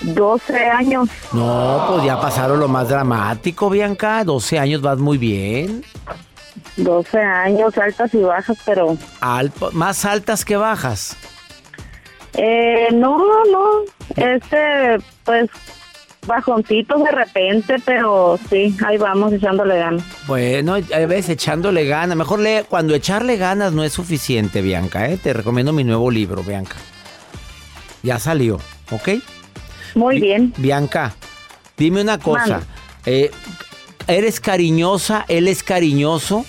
12 0.00 0.56
años. 0.66 1.08
No, 1.32 1.86
pues 1.88 2.04
ya 2.04 2.20
pasaron 2.20 2.60
lo 2.60 2.68
más 2.68 2.88
dramático, 2.88 3.68
Bianca. 3.70 4.24
12 4.24 4.58
años 4.58 4.80
vas 4.80 4.98
muy 4.98 5.18
bien. 5.18 5.84
12 6.76 7.18
años, 7.18 7.76
altas 7.76 8.14
y 8.14 8.18
bajas, 8.18 8.56
pero... 8.64 8.96
más 9.72 10.04
altas 10.04 10.44
que 10.44 10.56
bajas. 10.56 11.16
Eh, 12.34 12.88
no, 12.92 13.18
no. 13.18 13.82
Este, 14.14 14.98
pues, 15.24 15.50
bajoncitos 16.26 17.02
de 17.02 17.10
repente, 17.10 17.76
pero 17.84 18.38
sí, 18.48 18.76
ahí 18.86 18.96
vamos 18.96 19.32
echándole 19.32 19.78
ganas. 19.78 20.04
Bueno, 20.28 20.74
a 20.74 21.06
veces 21.06 21.30
echándole 21.30 21.84
ganas. 21.86 22.16
Mejor 22.16 22.38
le, 22.38 22.64
cuando 22.64 22.94
echarle 22.94 23.36
ganas 23.36 23.72
no 23.72 23.82
es 23.82 23.92
suficiente, 23.92 24.62
Bianca, 24.62 25.08
¿eh? 25.08 25.18
Te 25.20 25.32
recomiendo 25.32 25.72
mi 25.72 25.82
nuevo 25.82 26.10
libro, 26.10 26.42
Bianca. 26.44 26.76
Ya 28.04 28.20
salió, 28.20 28.60
¿ok? 28.92 29.20
Muy 29.94 30.20
bien. 30.20 30.52
Bianca, 30.56 31.14
dime 31.76 32.02
una 32.02 32.18
cosa. 32.18 32.62
Eh, 33.06 33.30
¿Eres 34.06 34.40
cariñosa? 34.40 35.24
¿Él 35.28 35.48
es 35.48 35.62
cariñoso? 35.62 36.44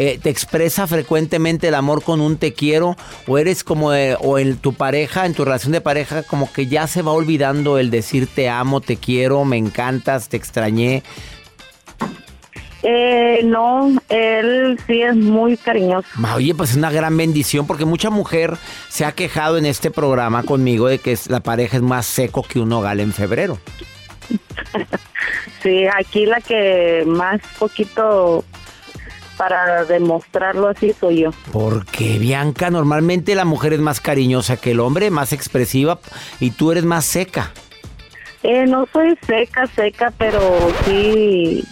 Eh, 0.00 0.20
te 0.22 0.30
expresa 0.30 0.86
frecuentemente 0.86 1.68
el 1.68 1.74
amor 1.74 2.04
con 2.04 2.20
un 2.20 2.36
te 2.36 2.52
quiero 2.52 2.96
o 3.26 3.36
eres 3.36 3.64
como 3.64 3.88
o 3.88 4.38
en 4.38 4.56
tu 4.58 4.72
pareja, 4.72 5.26
en 5.26 5.34
tu 5.34 5.44
relación 5.44 5.72
de 5.72 5.80
pareja, 5.80 6.22
como 6.22 6.52
que 6.52 6.68
ya 6.68 6.86
se 6.86 7.02
va 7.02 7.10
olvidando 7.10 7.78
el 7.78 7.90
decir 7.90 8.28
te 8.32 8.48
amo, 8.48 8.80
te 8.80 8.96
quiero, 8.96 9.44
me 9.44 9.56
encantas, 9.56 10.28
te 10.28 10.36
extrañé. 10.36 11.02
Eh, 12.82 13.40
no, 13.44 13.92
él 14.08 14.78
sí 14.86 15.02
es 15.02 15.16
muy 15.16 15.56
cariñoso. 15.56 16.08
Oye, 16.34 16.54
pues 16.54 16.70
es 16.70 16.76
una 16.76 16.90
gran 16.90 17.16
bendición 17.16 17.66
porque 17.66 17.84
mucha 17.84 18.10
mujer 18.10 18.56
se 18.88 19.04
ha 19.04 19.12
quejado 19.12 19.58
en 19.58 19.66
este 19.66 19.90
programa 19.90 20.44
conmigo 20.44 20.86
de 20.86 20.98
que 20.98 21.18
la 21.28 21.40
pareja 21.40 21.76
es 21.76 21.82
más 21.82 22.06
seco 22.06 22.42
que 22.42 22.60
un 22.60 22.72
hogar 22.72 23.00
en 23.00 23.12
febrero. 23.12 23.58
sí, 25.62 25.86
aquí 25.86 26.26
la 26.26 26.40
que 26.40 27.02
más 27.06 27.40
poquito 27.58 28.44
para 29.36 29.84
demostrarlo 29.84 30.68
así 30.68 30.92
soy 30.98 31.20
yo. 31.20 31.30
Porque 31.52 32.18
Bianca, 32.18 32.70
normalmente 32.70 33.34
la 33.34 33.44
mujer 33.44 33.72
es 33.72 33.80
más 33.80 34.00
cariñosa 34.00 34.56
que 34.56 34.72
el 34.72 34.80
hombre, 34.80 35.10
más 35.10 35.32
expresiva 35.32 36.00
y 36.40 36.50
tú 36.50 36.72
eres 36.72 36.84
más 36.84 37.04
seca. 37.04 37.52
Eh, 38.42 38.66
no 38.66 38.86
soy 38.92 39.16
seca, 39.26 39.66
seca, 39.66 40.12
pero 40.16 40.40
sí, 40.84 41.64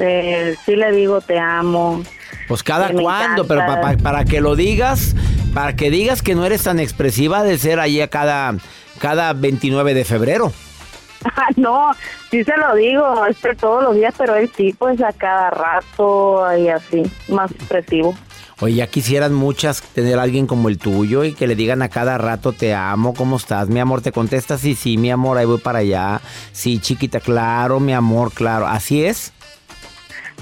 eh, 0.00 0.56
sí 0.64 0.76
le 0.76 0.92
digo 0.92 1.20
te 1.20 1.38
amo. 1.38 2.02
Pues 2.48 2.62
cada 2.62 2.90
cuando, 2.92 3.46
pero 3.46 3.62
para 4.02 4.24
que 4.24 4.40
lo 4.40 4.56
digas, 4.56 5.14
para 5.54 5.76
que 5.76 5.90
digas 5.90 6.22
que 6.22 6.34
no 6.34 6.44
eres 6.44 6.64
tan 6.64 6.80
expresiva 6.80 7.42
de 7.42 7.58
ser 7.58 7.78
ahí 7.78 8.00
a 8.00 8.08
cada, 8.08 8.56
cada 8.98 9.32
29 9.32 9.94
de 9.94 10.04
febrero. 10.04 10.52
no, 11.56 11.92
sí 12.30 12.42
se 12.44 12.56
lo 12.56 12.74
digo, 12.74 13.26
este 13.26 13.54
todos 13.54 13.82
los 13.84 13.94
días, 13.94 14.14
pero 14.16 14.34
él 14.34 14.50
sí, 14.56 14.74
pues 14.76 15.00
a 15.02 15.12
cada 15.12 15.50
rato 15.50 16.56
y 16.56 16.68
así, 16.68 17.02
más 17.28 17.50
expresivo. 17.50 18.16
Oye, 18.62 18.74
ya 18.74 18.86
quisieran 18.86 19.32
muchas 19.32 19.80
tener 19.80 20.18
a 20.18 20.22
alguien 20.22 20.46
como 20.46 20.68
el 20.68 20.78
tuyo 20.78 21.24
y 21.24 21.32
que 21.32 21.46
le 21.46 21.54
digan 21.54 21.80
a 21.80 21.88
cada 21.88 22.18
rato 22.18 22.52
te 22.52 22.74
amo, 22.74 23.14
¿cómo 23.14 23.36
estás? 23.36 23.68
Mi 23.68 23.80
amor, 23.80 24.02
te 24.02 24.12
contesta 24.12 24.58
sí, 24.58 24.74
sí, 24.74 24.98
mi 24.98 25.10
amor, 25.10 25.38
ahí 25.38 25.46
voy 25.46 25.58
para 25.58 25.78
allá. 25.78 26.20
Sí, 26.52 26.78
chiquita, 26.78 27.20
claro, 27.20 27.80
mi 27.80 27.94
amor, 27.94 28.32
claro. 28.32 28.66
¿Así 28.66 29.02
es? 29.02 29.32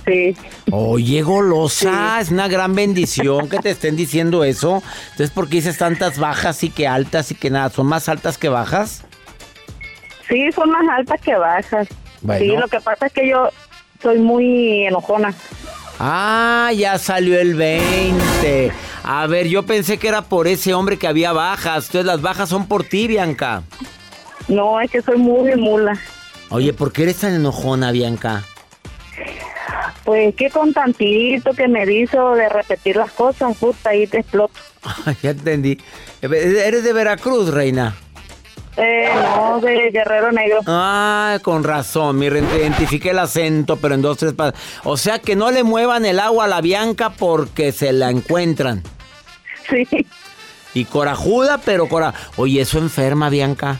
Sí. 0.08 0.34
Oye, 0.70 1.20
golosa, 1.20 2.18
es 2.20 2.30
una 2.30 2.48
gran 2.48 2.74
bendición 2.74 3.48
que 3.50 3.58
te 3.58 3.70
estén 3.70 3.94
diciendo 3.94 4.42
eso. 4.42 4.82
Entonces, 5.10 5.30
¿por 5.30 5.48
qué 5.48 5.56
dices 5.56 5.76
tantas 5.76 6.18
bajas 6.18 6.64
y 6.64 6.70
que 6.70 6.88
altas 6.88 7.30
y 7.30 7.34
que 7.34 7.50
nada? 7.50 7.68
¿Son 7.68 7.86
más 7.86 8.08
altas 8.08 8.38
que 8.38 8.48
bajas? 8.48 9.04
Sí, 10.26 10.50
son 10.52 10.70
más 10.70 10.84
altas 10.88 11.20
que 11.20 11.36
bajas. 11.36 11.88
Sí, 12.38 12.48
lo 12.48 12.68
que 12.68 12.80
pasa 12.80 13.06
es 13.06 13.12
que 13.12 13.28
yo 13.28 13.50
soy 14.02 14.18
muy 14.18 14.86
enojona. 14.86 15.34
Ah, 15.98 16.70
ya 16.74 16.98
salió 16.98 17.38
el 17.38 17.54
20. 17.54 18.72
A 19.02 19.26
ver, 19.26 19.48
yo 19.48 19.66
pensé 19.66 19.98
que 19.98 20.08
era 20.08 20.22
por 20.22 20.48
ese 20.48 20.72
hombre 20.72 20.98
que 20.98 21.06
había 21.06 21.32
bajas. 21.32 21.86
Entonces 21.86 22.06
las 22.06 22.22
bajas 22.22 22.48
son 22.48 22.66
por 22.66 22.84
ti, 22.84 23.08
Bianca. 23.08 23.62
No, 24.48 24.80
es 24.80 24.90
que 24.90 25.02
soy 25.02 25.18
muy 25.18 25.54
mula. 25.56 25.98
Oye, 26.48 26.72
¿por 26.72 26.92
qué 26.92 27.02
eres 27.02 27.18
tan 27.18 27.34
enojona, 27.34 27.90
Bianca? 27.92 28.44
Pues 30.08 30.34
que 30.36 30.48
con 30.48 30.72
tantito 30.72 31.52
que 31.52 31.68
me 31.68 31.84
hizo 31.84 32.34
de 32.34 32.48
repetir 32.48 32.96
las 32.96 33.10
cosas, 33.10 33.54
puta, 33.58 33.90
ahí 33.90 34.06
te 34.06 34.20
exploto. 34.20 34.54
ya 35.22 35.32
entendí. 35.32 35.76
¿Eres 36.22 36.82
de 36.82 36.94
Veracruz, 36.94 37.52
reina? 37.52 37.94
Eh, 38.78 39.10
no, 39.14 39.60
de 39.60 39.90
Guerrero 39.90 40.32
Negro. 40.32 40.60
Ah, 40.66 41.38
con 41.42 41.62
razón, 41.62 42.18
mi 42.18 42.24
identifiqué 42.24 43.10
el 43.10 43.18
acento, 43.18 43.76
pero 43.76 43.96
en 43.96 44.00
dos, 44.00 44.16
tres 44.16 44.32
O 44.82 44.96
sea 44.96 45.18
que 45.18 45.36
no 45.36 45.50
le 45.50 45.62
muevan 45.62 46.06
el 46.06 46.20
agua 46.20 46.44
a 46.46 46.48
la 46.48 46.62
Bianca 46.62 47.10
porque 47.10 47.70
se 47.70 47.92
la 47.92 48.08
encuentran. 48.08 48.82
Sí. 49.68 49.86
Y 50.72 50.86
corajuda, 50.86 51.60
pero 51.62 51.86
cora... 51.86 52.14
Oye, 52.36 52.62
¿eso 52.62 52.78
enferma, 52.78 53.28
Bianca? 53.28 53.78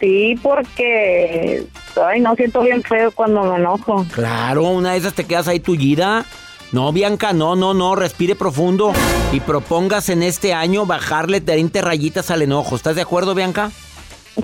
Sí, 0.00 0.38
porque... 0.42 1.64
Ay, 2.02 2.20
no, 2.20 2.34
siento 2.36 2.62
bien 2.62 2.82
feo 2.82 3.10
cuando 3.10 3.42
me 3.42 3.56
enojo. 3.56 4.06
Claro, 4.14 4.64
una 4.64 4.92
de 4.92 4.98
esas 4.98 5.14
te 5.14 5.24
quedas 5.24 5.48
ahí 5.48 5.60
tullida. 5.60 6.24
No, 6.70 6.92
Bianca, 6.92 7.32
no, 7.32 7.56
no, 7.56 7.72
no, 7.72 7.96
respire 7.96 8.36
profundo 8.36 8.92
y 9.32 9.40
propongas 9.40 10.10
en 10.10 10.22
este 10.22 10.52
año 10.52 10.84
bajarle 10.84 11.40
30 11.40 11.80
rayitas 11.80 12.30
al 12.30 12.42
enojo. 12.42 12.76
¿Estás 12.76 12.94
de 12.94 13.02
acuerdo, 13.02 13.34
Bianca? 13.34 13.70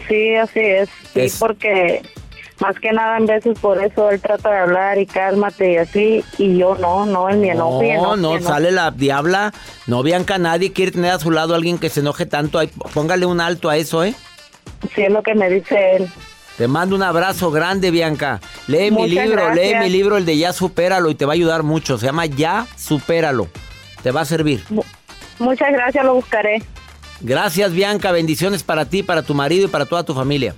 Sí, 0.09 0.35
así 0.35 0.61
es. 0.61 0.89
Sí, 1.13 1.37
porque 1.39 2.03
más 2.61 2.79
que 2.81 2.93
nada 2.93 3.19
en 3.19 3.27
veces 3.27 3.59
por 3.59 3.83
eso 3.83 4.11
él 4.11 4.21
trata 4.21 4.51
de 4.51 4.59
hablar 4.59 4.99
y 4.99 5.07
cálmate 5.07 5.73
y 5.73 5.77
así, 5.77 6.25
y 6.39 6.57
yo 6.57 6.77
no, 6.77 7.05
no, 7.05 7.29
en 7.29 7.41
mi 7.41 7.51
enojo. 7.51 7.83
No, 7.83 8.17
no, 8.17 8.41
sale 8.41 8.73
la 8.73 8.91
diabla. 8.91 9.53
No, 9.87 10.03
Bianca, 10.03 10.39
nadie 10.39 10.73
quiere 10.73 10.93
tener 10.93 11.13
a 11.13 11.19
su 11.19 11.31
lado 11.31 11.53
a 11.53 11.57
alguien 11.57 11.79
que 11.79 11.91
se 11.91 12.01
enoje 12.01 12.27
tanto. 12.27 12.59
Póngale 12.95 13.27
un 13.27 13.41
alto 13.41 13.69
a 13.69 13.77
eso, 13.77 14.03
¿eh? 14.03 14.15
Sí, 14.95 15.03
es 15.03 15.11
lo 15.11 15.23
que 15.23 15.35
me 15.35 15.49
dice 15.49 15.97
él. 15.97 16.09
Te 16.57 16.69
mando 16.69 16.95
un 16.95 17.03
abrazo 17.03 17.51
grande, 17.51 17.91
Bianca. 17.91 18.41
Lee 18.69 18.91
mi 18.91 19.09
libro, 19.09 19.53
lee 19.53 19.75
mi 19.81 19.91
libro, 19.91 20.17
el 20.17 20.25
de 20.25 20.39
Ya 20.39 20.53
Supéralo, 20.53 21.11
y 21.11 21.15
te 21.17 21.25
va 21.25 21.33
a 21.33 21.35
ayudar 21.35 21.65
mucho. 21.65 21.99
Se 21.99 22.07
llama 22.07 22.27
Ya 22.27 22.67
Supéralo. 22.77 23.49
Te 24.03 24.13
va 24.13 24.21
a 24.21 24.25
servir. 24.25 24.63
Muchas 25.39 25.73
gracias, 25.73 26.05
lo 26.05 26.15
buscaré. 26.15 26.63
Gracias, 27.21 27.73
Bianca. 27.73 28.13
Bendiciones 28.13 28.63
para 28.63 28.85
ti, 28.85 29.03
para 29.03 29.23
tu 29.23 29.35
marido 29.35 29.65
y 29.65 29.69
para 29.69 29.87
toda 29.87 30.05
tu 30.05 30.15
familia. 30.15 30.55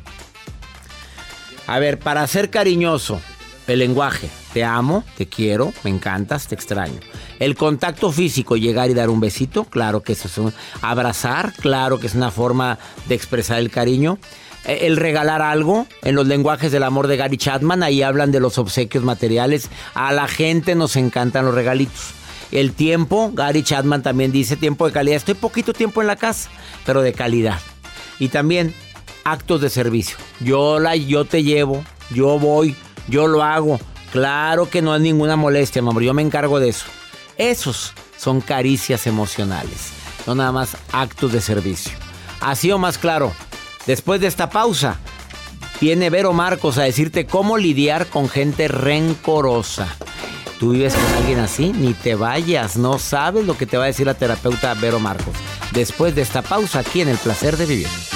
A 1.66 1.78
ver, 1.78 1.98
para 1.98 2.26
ser 2.26 2.50
cariñoso, 2.50 3.20
el 3.66 3.78
lenguaje. 3.78 4.28
Te 4.52 4.64
amo, 4.64 5.04
te 5.16 5.26
quiero, 5.26 5.72
me 5.82 5.90
encantas, 5.90 6.46
te 6.46 6.54
extraño. 6.54 7.00
El 7.38 7.54
contacto 7.54 8.10
físico, 8.12 8.56
llegar 8.56 8.90
y 8.90 8.94
dar 8.94 9.10
un 9.10 9.20
besito, 9.20 9.64
claro 9.64 10.02
que 10.02 10.12
eso 10.12 10.28
es 10.28 10.38
un... 10.38 10.52
Abrazar, 10.80 11.52
claro 11.52 11.98
que 12.00 12.06
es 12.06 12.14
una 12.14 12.30
forma 12.30 12.78
de 13.08 13.14
expresar 13.14 13.58
el 13.58 13.70
cariño. 13.70 14.18
Eh, 14.64 14.86
el 14.86 14.96
regalar 14.96 15.42
algo 15.42 15.86
en 16.02 16.14
los 16.14 16.26
lenguajes 16.26 16.72
del 16.72 16.82
amor 16.82 17.06
de 17.06 17.16
Gary 17.16 17.36
Chapman, 17.36 17.82
ahí 17.82 18.02
hablan 18.02 18.32
de 18.32 18.40
los 18.40 18.58
obsequios 18.58 19.04
materiales. 19.04 19.70
A 19.94 20.12
la 20.12 20.28
gente 20.28 20.74
nos 20.74 20.96
encantan 20.96 21.44
los 21.44 21.54
regalitos. 21.54 22.12
El 22.52 22.72
tiempo, 22.72 23.32
Gary 23.34 23.62
Chapman 23.62 24.02
también 24.02 24.32
dice 24.32 24.56
tiempo 24.56 24.86
de 24.86 24.92
calidad. 24.92 25.16
Estoy 25.16 25.34
poquito 25.34 25.72
tiempo 25.72 26.00
en 26.00 26.06
la 26.06 26.16
casa, 26.16 26.48
pero 26.84 27.02
de 27.02 27.12
calidad. 27.12 27.58
Y 28.18 28.28
también 28.28 28.74
actos 29.24 29.60
de 29.60 29.68
servicio. 29.68 30.16
Yo 30.40 30.78
la, 30.78 30.96
yo 30.96 31.24
te 31.24 31.42
llevo, 31.42 31.84
yo 32.10 32.38
voy, 32.38 32.76
yo 33.08 33.26
lo 33.26 33.42
hago. 33.42 33.78
Claro 34.12 34.70
que 34.70 34.80
no 34.80 34.92
hay 34.92 35.02
ninguna 35.02 35.36
molestia, 35.36 35.82
mi 35.82 35.90
amor. 35.90 36.02
Yo 36.02 36.14
me 36.14 36.22
encargo 36.22 36.60
de 36.60 36.70
eso. 36.70 36.86
Esos 37.38 37.92
son 38.16 38.40
caricias 38.40 39.06
emocionales, 39.06 39.90
no 40.26 40.34
nada 40.34 40.52
más 40.52 40.76
actos 40.92 41.32
de 41.32 41.40
servicio. 41.40 41.92
Así 42.40 42.70
o 42.70 42.78
más 42.78 42.98
claro. 42.98 43.32
Después 43.86 44.20
de 44.20 44.26
esta 44.26 44.50
pausa, 44.50 44.98
viene 45.80 46.10
Vero 46.10 46.32
Marcos 46.32 46.78
a 46.78 46.82
decirte 46.82 47.26
cómo 47.26 47.58
lidiar 47.58 48.06
con 48.06 48.28
gente 48.28 48.68
rencorosa. 48.68 49.86
¿Tú 50.58 50.70
vives 50.70 50.94
con 50.94 51.14
alguien 51.14 51.40
así? 51.40 51.72
Ni 51.72 51.92
te 51.92 52.14
vayas, 52.14 52.76
no 52.76 52.98
sabes 52.98 53.44
lo 53.44 53.58
que 53.58 53.66
te 53.66 53.76
va 53.76 53.84
a 53.84 53.88
decir 53.88 54.06
la 54.06 54.14
terapeuta 54.14 54.72
Vero 54.74 54.98
Marcos. 54.98 55.34
Después 55.72 56.14
de 56.14 56.22
esta 56.22 56.40
pausa, 56.40 56.78
aquí 56.78 57.02
en 57.02 57.08
El 57.08 57.18
Placer 57.18 57.58
de 57.58 57.66
Vivir. 57.66 58.15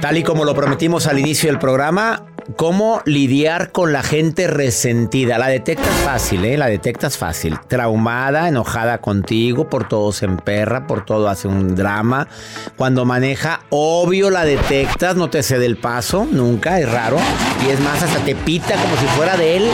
Tal 0.00 0.16
y 0.16 0.22
como 0.22 0.46
lo 0.46 0.54
prometimos 0.54 1.06
al 1.06 1.18
inicio 1.18 1.50
del 1.50 1.58
programa, 1.58 2.24
¿cómo 2.56 3.02
lidiar 3.04 3.70
con 3.70 3.92
la 3.92 4.02
gente 4.02 4.46
resentida? 4.46 5.36
La 5.36 5.48
detectas 5.48 5.92
fácil, 6.02 6.42
¿eh? 6.46 6.56
La 6.56 6.68
detectas 6.68 7.18
fácil. 7.18 7.58
Traumada, 7.68 8.48
enojada 8.48 9.02
contigo, 9.02 9.68
por 9.68 9.86
todo 9.86 10.10
se 10.12 10.24
emperra, 10.24 10.86
por 10.86 11.04
todo 11.04 11.28
hace 11.28 11.48
un 11.48 11.74
drama. 11.74 12.28
Cuando 12.76 13.04
maneja, 13.04 13.60
obvio 13.68 14.30
la 14.30 14.46
detectas, 14.46 15.16
no 15.16 15.28
te 15.28 15.42
cede 15.42 15.66
el 15.66 15.76
paso, 15.76 16.26
nunca, 16.30 16.80
es 16.80 16.90
raro. 16.90 17.18
Y 17.66 17.70
es 17.70 17.78
más, 17.80 18.02
hasta 18.02 18.20
te 18.20 18.34
pita 18.34 18.76
como 18.80 18.96
si 18.96 19.06
fuera 19.08 19.36
de 19.36 19.58
él. 19.58 19.70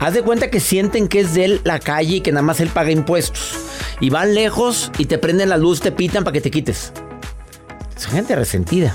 Haz 0.00 0.14
de 0.14 0.22
cuenta 0.22 0.50
que 0.50 0.58
sienten 0.58 1.06
que 1.06 1.20
es 1.20 1.34
de 1.34 1.44
él 1.44 1.60
la 1.62 1.78
calle 1.78 2.16
y 2.16 2.20
que 2.20 2.32
nada 2.32 2.42
más 2.42 2.58
él 2.58 2.68
paga 2.68 2.90
impuestos. 2.90 3.60
Y 4.00 4.10
van 4.10 4.34
lejos 4.34 4.90
y 4.98 5.06
te 5.06 5.18
prenden 5.18 5.50
la 5.50 5.56
luz, 5.56 5.80
te 5.80 5.92
pitan 5.92 6.24
para 6.24 6.32
que 6.32 6.40
te 6.40 6.50
quites. 6.50 6.92
Es 7.96 8.06
gente 8.06 8.34
resentida. 8.34 8.92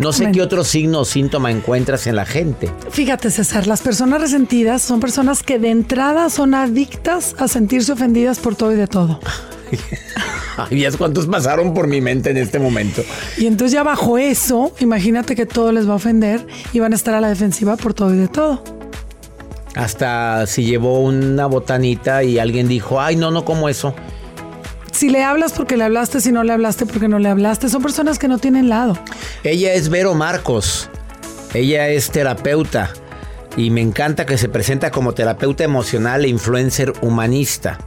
No 0.00 0.12
sé 0.12 0.30
qué 0.32 0.42
otro 0.42 0.64
signo 0.64 1.00
o 1.00 1.04
síntoma 1.04 1.50
encuentras 1.50 2.06
en 2.06 2.16
la 2.16 2.26
gente. 2.26 2.70
Fíjate, 2.90 3.30
César, 3.30 3.66
las 3.66 3.80
personas 3.80 4.20
resentidas 4.20 4.82
son 4.82 5.00
personas 5.00 5.42
que 5.42 5.58
de 5.58 5.70
entrada 5.70 6.28
son 6.30 6.54
adictas 6.54 7.34
a 7.38 7.48
sentirse 7.48 7.92
ofendidas 7.92 8.38
por 8.40 8.56
todo 8.56 8.72
y 8.72 8.76
de 8.76 8.86
todo. 8.86 9.20
Ay, 10.56 10.84
es 10.84 10.96
cuántos 10.96 11.26
pasaron 11.26 11.72
por 11.72 11.86
mi 11.86 12.00
mente 12.00 12.30
en 12.30 12.36
este 12.36 12.58
momento. 12.58 13.02
Y 13.38 13.46
entonces 13.46 13.72
ya 13.72 13.82
bajo 13.82 14.18
eso, 14.18 14.72
imagínate 14.80 15.36
que 15.36 15.46
todo 15.46 15.72
les 15.72 15.88
va 15.88 15.92
a 15.92 15.96
ofender 15.96 16.46
y 16.72 16.80
van 16.80 16.92
a 16.92 16.96
estar 16.96 17.14
a 17.14 17.20
la 17.20 17.28
defensiva 17.28 17.76
por 17.76 17.94
todo 17.94 18.12
y 18.12 18.18
de 18.18 18.28
todo. 18.28 18.62
Hasta 19.76 20.46
si 20.46 20.64
llevó 20.64 21.00
una 21.00 21.46
botanita 21.46 22.24
y 22.24 22.38
alguien 22.38 22.66
dijo, 22.66 23.00
ay, 23.00 23.14
no, 23.16 23.30
no 23.30 23.44
como 23.44 23.68
eso. 23.68 23.94
Si 25.00 25.08
le 25.08 25.24
hablas 25.24 25.54
porque 25.54 25.78
le 25.78 25.84
hablaste, 25.84 26.20
si 26.20 26.30
no 26.30 26.44
le 26.44 26.52
hablaste 26.52 26.84
porque 26.84 27.08
no 27.08 27.18
le 27.18 27.30
hablaste. 27.30 27.70
Son 27.70 27.80
personas 27.80 28.18
que 28.18 28.28
no 28.28 28.36
tienen 28.36 28.68
lado. 28.68 28.98
Ella 29.44 29.72
es 29.72 29.88
Vero 29.88 30.12
Marcos. 30.12 30.90
Ella 31.54 31.88
es 31.88 32.10
terapeuta 32.10 32.92
y 33.56 33.70
me 33.70 33.80
encanta 33.80 34.26
que 34.26 34.36
se 34.36 34.50
presenta 34.50 34.90
como 34.90 35.14
terapeuta 35.14 35.64
emocional 35.64 36.26
e 36.26 36.28
influencer 36.28 36.92
humanista. 37.00 37.78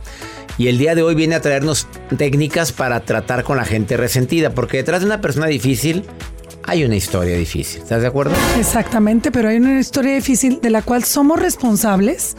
Y 0.57 0.69
el 0.69 0.79
día 0.79 0.95
de 0.95 1.03
hoy 1.03 1.13
viene 1.13 1.35
a 1.35 1.39
traernos 1.39 1.87
técnicas 2.17 2.71
para 2.71 3.01
tratar 3.01 3.43
con 3.43 3.57
la 3.57 3.65
gente 3.65 3.95
resentida, 3.95 4.49
porque 4.49 4.77
detrás 4.77 5.01
de 5.01 5.05
una 5.05 5.21
persona 5.21 5.45
difícil 5.45 6.05
hay 6.63 6.83
una 6.83 6.95
historia 6.95 7.37
difícil. 7.37 7.83
¿Estás 7.83 8.01
de 8.01 8.07
acuerdo? 8.07 8.33
Exactamente, 8.57 9.31
pero 9.31 9.49
hay 9.49 9.57
una 9.57 9.79
historia 9.79 10.15
difícil 10.15 10.61
de 10.61 10.71
la 10.71 10.81
cual 10.81 11.03
somos 11.03 11.39
responsables 11.39 12.35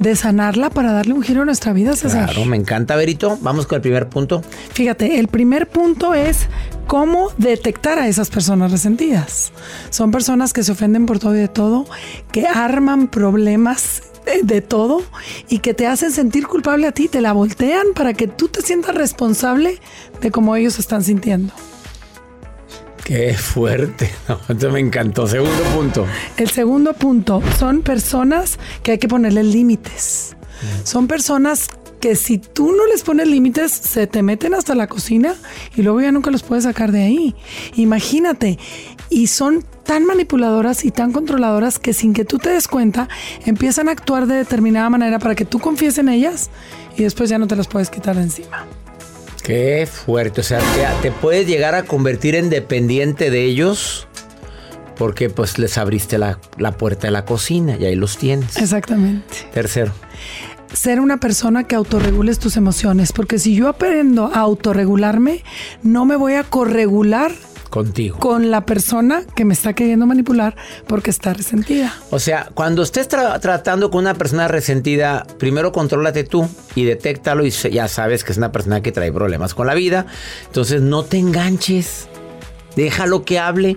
de 0.00 0.16
sanarla 0.16 0.70
para 0.70 0.92
darle 0.92 1.12
un 1.12 1.22
giro 1.22 1.42
a 1.42 1.44
nuestra 1.44 1.72
vida, 1.72 1.94
César. 1.94 2.24
Claro, 2.24 2.46
me 2.46 2.56
encanta, 2.56 2.96
Verito. 2.96 3.38
Vamos 3.42 3.66
con 3.66 3.76
el 3.76 3.82
primer 3.82 4.08
punto. 4.08 4.42
Fíjate, 4.72 5.20
el 5.20 5.28
primer 5.28 5.68
punto 5.68 6.14
es 6.14 6.48
cómo 6.86 7.30
detectar 7.36 7.98
a 7.98 8.08
esas 8.08 8.30
personas 8.30 8.72
resentidas. 8.72 9.52
Son 9.90 10.10
personas 10.10 10.52
que 10.52 10.64
se 10.64 10.72
ofenden 10.72 11.04
por 11.04 11.18
todo 11.18 11.36
y 11.36 11.40
de 11.40 11.48
todo, 11.48 11.86
que 12.32 12.46
arman 12.46 13.08
problemas 13.08 14.02
de, 14.24 14.42
de 14.42 14.62
todo 14.62 15.02
y 15.50 15.58
que 15.58 15.74
te 15.74 15.86
hacen 15.86 16.12
sentir 16.12 16.46
culpable 16.46 16.86
a 16.86 16.92
ti, 16.92 17.06
te 17.06 17.20
la 17.20 17.32
voltean 17.32 17.88
para 17.94 18.14
que 18.14 18.26
tú 18.26 18.48
te 18.48 18.62
sientas 18.62 18.94
responsable 18.94 19.78
de 20.22 20.30
cómo 20.30 20.56
ellos 20.56 20.78
están 20.78 21.04
sintiendo. 21.04 21.52
Qué 23.10 23.34
fuerte. 23.34 24.08
No, 24.28 24.70
me 24.70 24.78
encantó. 24.78 25.26
Segundo 25.26 25.64
punto. 25.74 26.06
El 26.36 26.48
segundo 26.48 26.92
punto 26.92 27.42
son 27.58 27.82
personas 27.82 28.56
que 28.84 28.92
hay 28.92 28.98
que 28.98 29.08
ponerles 29.08 29.46
límites. 29.46 30.36
Son 30.84 31.08
personas 31.08 31.66
que 32.00 32.14
si 32.14 32.38
tú 32.38 32.70
no 32.70 32.86
les 32.86 33.02
pones 33.02 33.26
límites, 33.26 33.72
se 33.72 34.06
te 34.06 34.22
meten 34.22 34.54
hasta 34.54 34.76
la 34.76 34.86
cocina 34.86 35.34
y 35.74 35.82
luego 35.82 36.00
ya 36.00 36.12
nunca 36.12 36.30
los 36.30 36.44
puedes 36.44 36.62
sacar 36.62 36.92
de 36.92 37.02
ahí. 37.02 37.34
Imagínate. 37.74 38.60
Y 39.08 39.26
son 39.26 39.64
tan 39.84 40.04
manipuladoras 40.04 40.84
y 40.84 40.92
tan 40.92 41.10
controladoras 41.10 41.80
que 41.80 41.92
sin 41.92 42.12
que 42.12 42.24
tú 42.24 42.38
te 42.38 42.50
des 42.50 42.68
cuenta, 42.68 43.08
empiezan 43.44 43.88
a 43.88 43.92
actuar 43.92 44.28
de 44.28 44.36
determinada 44.36 44.88
manera 44.88 45.18
para 45.18 45.34
que 45.34 45.44
tú 45.44 45.58
confíes 45.58 45.98
en 45.98 46.10
ellas 46.10 46.48
y 46.96 47.02
después 47.02 47.28
ya 47.28 47.38
no 47.38 47.48
te 47.48 47.56
las 47.56 47.66
puedes 47.66 47.90
quitar 47.90 48.14
de 48.14 48.22
encima. 48.22 48.66
Qué 49.42 49.88
fuerte. 49.90 50.40
O 50.40 50.44
sea, 50.44 50.58
te, 50.58 51.08
te 51.08 51.12
puedes 51.12 51.46
llegar 51.46 51.74
a 51.74 51.84
convertir 51.84 52.34
en 52.34 52.50
dependiente 52.50 53.30
de 53.30 53.44
ellos 53.44 54.06
porque 55.00 55.30
pues 55.30 55.58
les 55.58 55.78
abriste 55.78 56.18
la, 56.18 56.38
la 56.58 56.72
puerta 56.72 57.06
de 57.06 57.10
la 57.10 57.24
cocina 57.24 57.78
y 57.80 57.86
ahí 57.86 57.94
los 57.94 58.18
tienes. 58.18 58.58
Exactamente. 58.58 59.48
Tercero. 59.50 59.92
Ser 60.74 61.00
una 61.00 61.16
persona 61.16 61.64
que 61.64 61.74
autorregules 61.74 62.38
tus 62.38 62.58
emociones, 62.58 63.12
porque 63.12 63.38
si 63.38 63.54
yo 63.54 63.68
aprendo 63.68 64.26
a 64.26 64.40
autorregularme, 64.40 65.42
no 65.82 66.04
me 66.04 66.16
voy 66.16 66.34
a 66.34 66.44
corregular 66.44 67.32
Contigo. 67.70 68.18
con 68.18 68.50
la 68.50 68.66
persona 68.66 69.22
que 69.36 69.44
me 69.44 69.54
está 69.54 69.72
queriendo 69.72 70.04
manipular 70.06 70.56
porque 70.88 71.10
está 71.10 71.32
resentida. 71.32 71.94
O 72.10 72.18
sea, 72.18 72.50
cuando 72.52 72.82
estés 72.82 73.08
tra- 73.08 73.38
tratando 73.40 73.90
con 73.90 74.00
una 74.00 74.14
persona 74.14 74.48
resentida, 74.48 75.24
primero 75.38 75.70
contrólate 75.72 76.24
tú 76.24 76.48
y 76.74 76.84
detéctalo 76.84 77.46
y 77.46 77.50
ya 77.50 77.86
sabes 77.88 78.24
que 78.24 78.32
es 78.32 78.38
una 78.38 78.50
persona 78.52 78.82
que 78.82 78.90
trae 78.92 79.12
problemas 79.12 79.54
con 79.54 79.66
la 79.68 79.74
vida. 79.74 80.06
Entonces 80.46 80.82
no 80.82 81.04
te 81.04 81.18
enganches. 81.18 82.08
Déjalo 82.76 83.24
que 83.24 83.38
hable. 83.38 83.76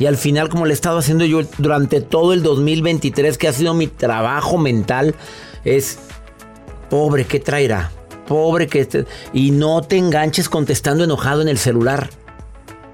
Y 0.00 0.06
al 0.06 0.16
final, 0.16 0.48
como 0.48 0.64
le 0.66 0.72
he 0.72 0.74
estado 0.74 0.98
haciendo 0.98 1.24
yo 1.24 1.40
durante 1.58 2.00
todo 2.00 2.32
el 2.32 2.42
2023, 2.42 3.36
que 3.38 3.48
ha 3.48 3.52
sido 3.52 3.74
mi 3.74 3.86
trabajo 3.88 4.56
mental, 4.58 5.14
es, 5.64 5.98
pobre, 6.90 7.24
¿qué 7.24 7.40
traerá? 7.40 7.90
Pobre 8.28 8.66
que... 8.68 8.80
este-". 8.80 9.06
Y 9.32 9.50
no 9.50 9.82
te 9.82 9.96
enganches 9.96 10.48
contestando 10.48 11.02
enojado 11.04 11.42
en 11.42 11.48
el 11.48 11.58
celular. 11.58 12.10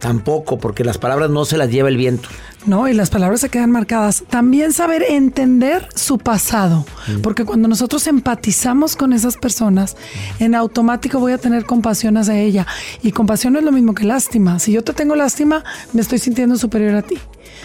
Tampoco, 0.04 0.58
porque 0.58 0.84
las 0.84 0.98
palabras 0.98 1.30
no 1.30 1.46
se 1.46 1.56
las 1.56 1.70
lleva 1.70 1.88
el 1.88 1.96
viento. 1.96 2.28
No, 2.66 2.86
y 2.88 2.92
las 2.92 3.08
palabras 3.08 3.40
se 3.40 3.48
quedan 3.48 3.70
marcadas. 3.70 4.22
También 4.28 4.74
saber 4.74 5.02
entender 5.02 5.88
su 5.94 6.18
pasado, 6.18 6.84
porque 7.22 7.46
cuando 7.46 7.68
nosotros 7.68 8.06
empatizamos 8.06 8.96
con 8.96 9.14
esas 9.14 9.38
personas, 9.38 9.96
en 10.40 10.54
automático 10.54 11.20
voy 11.20 11.32
a 11.32 11.38
tener 11.38 11.64
compasión 11.64 12.18
hacia 12.18 12.38
ella. 12.38 12.66
Y 13.02 13.12
compasión 13.12 13.54
no 13.54 13.60
es 13.60 13.64
lo 13.64 13.72
mismo 13.72 13.94
que 13.94 14.04
lástima. 14.04 14.58
Si 14.58 14.72
yo 14.72 14.84
te 14.84 14.92
tengo 14.92 15.16
lástima, 15.16 15.64
me 15.94 16.02
estoy 16.02 16.18
sintiendo 16.18 16.58
superior 16.58 16.96
a 16.96 17.00
ti. 17.00 17.16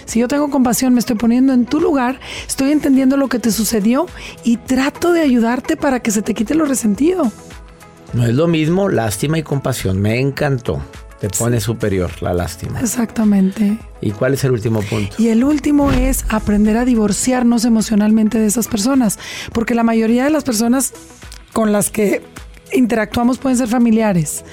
Si 0.05 0.21
yo 0.21 0.29
tengo 0.29 0.49
compasión, 0.49 0.93
me 0.93 1.01
estoy 1.01 1.17
poniendo 1.17 1.51
en 1.51 1.65
tu 1.65 1.81
lugar, 1.81 2.21
estoy 2.47 2.71
entendiendo 2.71 3.17
lo 3.17 3.27
que 3.27 3.39
te 3.39 3.51
sucedió 3.51 4.05
y 4.45 4.55
trato 4.55 5.11
de 5.11 5.19
ayudarte 5.19 5.75
para 5.75 5.99
que 5.99 6.11
se 6.11 6.21
te 6.21 6.33
quite 6.33 6.55
lo 6.55 6.63
resentido. 6.63 7.33
No 8.13 8.25
es 8.25 8.33
lo 8.33 8.47
mismo 8.47 8.87
lástima 8.87 9.37
y 9.37 9.43
compasión. 9.43 9.99
Me 9.99 10.21
encantó. 10.21 10.81
Te 11.19 11.29
pone 11.29 11.59
superior 11.59 12.11
la 12.21 12.33
lástima. 12.33 12.79
Exactamente. 12.79 13.77
¿Y 14.01 14.11
cuál 14.11 14.35
es 14.35 14.43
el 14.45 14.51
último 14.51 14.81
punto? 14.81 15.15
Y 15.17 15.27
el 15.27 15.43
último 15.43 15.91
es 15.91 16.23
aprender 16.29 16.77
a 16.77 16.85
divorciarnos 16.85 17.65
emocionalmente 17.65 18.39
de 18.39 18.45
esas 18.45 18.67
personas, 18.67 19.19
porque 19.51 19.75
la 19.75 19.83
mayoría 19.83 20.23
de 20.23 20.29
las 20.29 20.45
personas 20.45 20.93
con 21.51 21.73
las 21.73 21.89
que 21.89 22.21
interactuamos 22.73 23.37
pueden 23.37 23.57
ser 23.57 23.67
familiares 23.67 24.43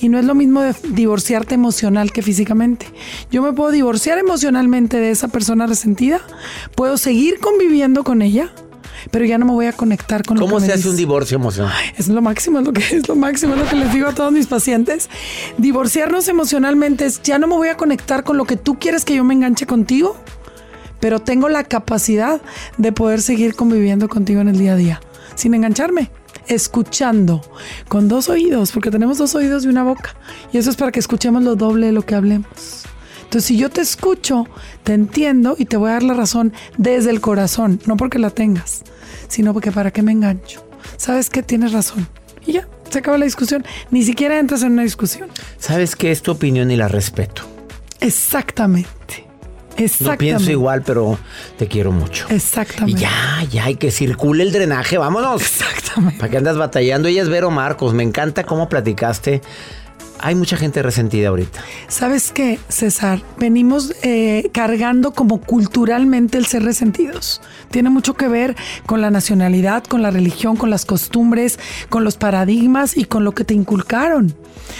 y 0.00 0.08
no 0.08 0.18
es 0.18 0.24
lo 0.24 0.34
mismo 0.34 0.62
de 0.62 0.74
divorciarte 0.90 1.54
emocional 1.54 2.12
que 2.12 2.22
físicamente. 2.22 2.86
Yo 3.30 3.42
me 3.42 3.52
puedo 3.52 3.70
divorciar 3.70 4.18
emocionalmente 4.18 4.98
de 4.98 5.10
esa 5.10 5.28
persona 5.28 5.66
resentida, 5.66 6.20
puedo 6.74 6.96
seguir 6.96 7.40
conviviendo 7.40 8.04
con 8.04 8.22
ella, 8.22 8.52
pero 9.10 9.24
ya 9.24 9.38
no 9.38 9.46
me 9.46 9.52
voy 9.52 9.66
a 9.66 9.72
conectar 9.72 10.24
con 10.24 10.36
lo 10.38 10.42
¿Cómo 10.42 10.56
que 10.56 10.62
me 10.62 10.66
se 10.66 10.72
hace 10.72 10.78
dice. 10.78 10.90
un 10.90 10.96
divorcio 10.96 11.36
emocional? 11.36 11.72
Es 11.96 12.08
lo 12.08 12.22
máximo, 12.22 12.58
es 12.60 12.66
lo 12.66 12.72
que 12.72 12.80
es 12.96 13.08
lo 13.08 13.16
máximo, 13.16 13.54
es 13.54 13.60
lo 13.60 13.68
que 13.68 13.76
les 13.76 13.92
digo 13.92 14.08
a 14.08 14.14
todos 14.14 14.32
mis 14.32 14.46
pacientes. 14.46 15.08
Divorciarnos 15.58 16.28
emocionalmente 16.28 17.06
es 17.06 17.22
ya 17.22 17.38
no 17.38 17.46
me 17.46 17.54
voy 17.54 17.68
a 17.68 17.76
conectar 17.76 18.24
con 18.24 18.36
lo 18.36 18.44
que 18.44 18.56
tú 18.56 18.78
quieres 18.78 19.04
que 19.04 19.14
yo 19.14 19.24
me 19.24 19.34
enganche 19.34 19.66
contigo, 19.66 20.16
pero 21.00 21.20
tengo 21.20 21.48
la 21.48 21.64
capacidad 21.64 22.40
de 22.78 22.92
poder 22.92 23.20
seguir 23.22 23.54
conviviendo 23.54 24.08
contigo 24.08 24.40
en 24.40 24.48
el 24.48 24.58
día 24.58 24.72
a 24.72 24.76
día, 24.76 25.00
sin 25.34 25.54
engancharme 25.54 26.10
escuchando 26.46 27.40
con 27.88 28.08
dos 28.08 28.28
oídos, 28.28 28.72
porque 28.72 28.90
tenemos 28.90 29.18
dos 29.18 29.34
oídos 29.34 29.64
y 29.64 29.68
una 29.68 29.82
boca. 29.82 30.14
Y 30.52 30.58
eso 30.58 30.70
es 30.70 30.76
para 30.76 30.92
que 30.92 31.00
escuchemos 31.00 31.42
lo 31.42 31.56
doble 31.56 31.86
de 31.86 31.92
lo 31.92 32.02
que 32.02 32.14
hablemos. 32.14 32.84
Entonces, 33.24 33.44
si 33.44 33.58
yo 33.58 33.68
te 33.68 33.80
escucho, 33.80 34.46
te 34.84 34.94
entiendo 34.94 35.56
y 35.58 35.64
te 35.64 35.76
voy 35.76 35.90
a 35.90 35.94
dar 35.94 36.02
la 36.04 36.14
razón 36.14 36.52
desde 36.78 37.10
el 37.10 37.20
corazón, 37.20 37.80
no 37.86 37.96
porque 37.96 38.18
la 38.18 38.30
tengas, 38.30 38.82
sino 39.28 39.52
porque 39.52 39.72
para 39.72 39.90
qué 39.90 40.02
me 40.02 40.12
engancho. 40.12 40.64
Sabes 40.96 41.30
que 41.30 41.42
tienes 41.42 41.72
razón. 41.72 42.06
Y 42.46 42.52
ya, 42.52 42.68
se 42.90 42.98
acaba 42.98 43.18
la 43.18 43.24
discusión. 43.24 43.64
Ni 43.90 44.04
siquiera 44.04 44.38
entras 44.38 44.62
en 44.62 44.72
una 44.72 44.82
discusión. 44.82 45.30
Sabes 45.58 45.96
que 45.96 46.12
es 46.12 46.22
tu 46.22 46.30
opinión 46.30 46.70
y 46.70 46.76
la 46.76 46.88
respeto. 46.88 47.42
Exactamente. 48.00 49.26
Exactamente. 49.76 50.12
No 50.12 50.18
pienso 50.18 50.50
igual, 50.50 50.82
pero 50.82 51.18
te 51.58 51.66
quiero 51.66 51.90
mucho. 51.90 52.26
Exactamente. 52.28 53.00
Y 53.00 53.02
ya, 53.02 53.44
ya, 53.50 53.64
hay 53.64 53.76
que 53.76 53.90
circule 53.90 54.44
el 54.44 54.52
drenaje, 54.52 54.98
vámonos. 54.98 55.42
Exactamente. 55.42 56.18
¿Para 56.18 56.30
qué 56.30 56.36
andas 56.36 56.56
batallando? 56.56 57.08
Ella 57.08 57.22
es 57.22 57.28
Vero 57.28 57.50
Marcos. 57.50 57.94
Me 57.94 58.02
encanta 58.02 58.44
cómo 58.44 58.68
platicaste. 58.68 59.42
Hay 60.24 60.34
mucha 60.34 60.56
gente 60.56 60.82
resentida 60.82 61.28
ahorita. 61.28 61.60
¿Sabes 61.88 62.32
qué, 62.32 62.58
César? 62.70 63.20
Venimos 63.36 63.92
eh, 64.00 64.48
cargando 64.54 65.12
como 65.12 65.38
culturalmente 65.38 66.38
el 66.38 66.46
ser 66.46 66.62
resentidos. 66.62 67.42
Tiene 67.70 67.90
mucho 67.90 68.14
que 68.14 68.26
ver 68.26 68.56
con 68.86 69.02
la 69.02 69.10
nacionalidad, 69.10 69.84
con 69.84 70.00
la 70.00 70.10
religión, 70.10 70.56
con 70.56 70.70
las 70.70 70.86
costumbres, 70.86 71.58
con 71.90 72.04
los 72.04 72.16
paradigmas 72.16 72.96
y 72.96 73.04
con 73.04 73.22
lo 73.22 73.32
que 73.32 73.44
te 73.44 73.52
inculcaron. 73.52 74.34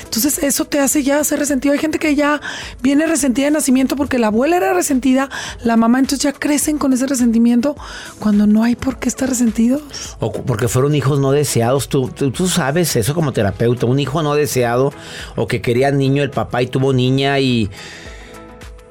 Entonces 0.04 0.38
eso 0.38 0.64
te 0.64 0.80
hace 0.80 1.02
ya 1.02 1.22
ser 1.24 1.40
resentido. 1.40 1.74
Hay 1.74 1.78
gente 1.78 1.98
que 1.98 2.14
ya 2.14 2.40
viene 2.82 3.06
resentida 3.06 3.44
de 3.44 3.50
nacimiento 3.50 3.96
porque 3.96 4.18
la 4.18 4.28
abuela 4.28 4.56
era 4.56 4.72
resentida, 4.72 5.28
la 5.62 5.76
mamá, 5.76 5.98
entonces 5.98 6.20
ya 6.20 6.32
crecen 6.32 6.78
con 6.78 6.94
ese 6.94 7.06
resentimiento 7.06 7.76
cuando 8.18 8.46
no 8.46 8.62
hay 8.62 8.76
por 8.76 8.98
qué 8.98 9.10
estar 9.10 9.28
resentidos. 9.28 9.82
O 10.20 10.32
porque 10.32 10.68
fueron 10.68 10.94
hijos 10.94 11.18
no 11.18 11.32
deseados. 11.32 11.90
Tú, 11.90 12.08
tú, 12.08 12.30
tú 12.30 12.48
sabes 12.48 12.96
eso 12.96 13.14
como 13.14 13.32
terapeuta. 13.32 13.84
Un 13.84 14.00
hijo 14.00 14.22
no 14.22 14.34
deseado 14.34 14.92
o 15.36 15.46
que 15.46 15.60
quería 15.60 15.90
niño 15.90 16.22
el 16.22 16.30
papá 16.30 16.62
y 16.62 16.66
tuvo 16.66 16.92
niña 16.92 17.38
y... 17.40 17.70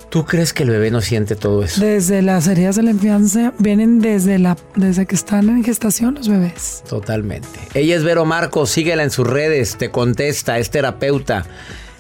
¿Tú 0.10 0.26
crees 0.26 0.54
que 0.54 0.62
el 0.62 0.70
bebé 0.70 0.92
no 0.92 1.02
siente 1.02 1.36
todo 1.36 1.64
eso? 1.64 1.82
Desde 1.82 2.22
las 2.22 2.46
heridas 2.46 2.76
de 2.76 2.84
la 2.84 2.92
infancia 2.92 3.52
vienen 3.58 4.00
desde, 4.00 4.38
la, 4.38 4.56
desde 4.76 5.08
que 5.08 5.16
están 5.16 5.50
en 5.50 5.64
gestación 5.64 6.14
los 6.14 6.30
bebés. 6.30 6.84
Totalmente. 6.88 7.48
Ella 7.74 7.96
es 7.96 8.04
Vero 8.04 8.24
Marcos, 8.24 8.70
síguela 8.70 9.02
en 9.02 9.10
sus 9.10 9.26
redes, 9.26 9.76
te 9.76 9.90
contesta, 9.90 10.60
es 10.60 10.70
terapeuta, 10.70 11.48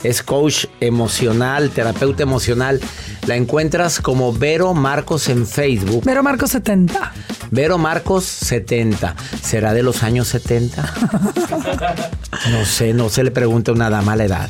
es 0.04 0.22
coach 0.22 0.66
emocional, 0.80 1.70
terapeuta 1.70 2.24
emocional. 2.24 2.80
La 3.28 3.36
encuentras 3.36 4.00
como 4.00 4.34
Vero 4.34 4.74
Marcos 4.74 5.30
en 5.30 5.48
Facebook. 5.48 6.04
Vero 6.04 6.24
Marcos 6.24 6.52
70. 6.52 7.14
Vero 7.52 7.78
Marcos 7.78 8.26
70. 8.26 9.16
¿Será 9.42 9.74
de 9.74 9.84
los 9.84 10.04
años 10.04 10.28
70? 10.28 10.94
No 12.52 12.66
sé, 12.66 12.94
no 12.94 13.10
se 13.10 13.24
le 13.24 13.32
pregunta 13.32 13.72
a 13.72 13.76
una 13.76 13.90
dama 13.90 14.18
la 14.18 14.26
edad. 14.26 14.50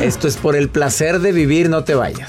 Esto 0.00 0.28
es 0.28 0.36
por 0.36 0.54
el 0.54 0.68
placer 0.68 1.18
de 1.18 1.32
vivir, 1.32 1.68
no 1.68 1.82
te 1.82 1.94
vayas. 1.94 2.28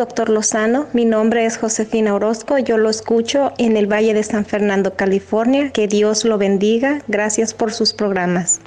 Doctor 0.00 0.30
Lozano, 0.30 0.86
mi 0.94 1.04
nombre 1.04 1.44
es 1.44 1.58
Josefina 1.58 2.14
Orozco, 2.14 2.56
yo 2.56 2.78
lo 2.78 2.88
escucho 2.88 3.52
en 3.58 3.76
el 3.76 3.86
Valle 3.86 4.14
de 4.14 4.22
San 4.22 4.46
Fernando, 4.46 4.94
California. 4.94 5.72
Que 5.72 5.88
Dios 5.88 6.24
lo 6.24 6.38
bendiga. 6.38 7.02
Gracias 7.06 7.52
por 7.52 7.70
sus 7.70 7.92
programas. 7.92 8.62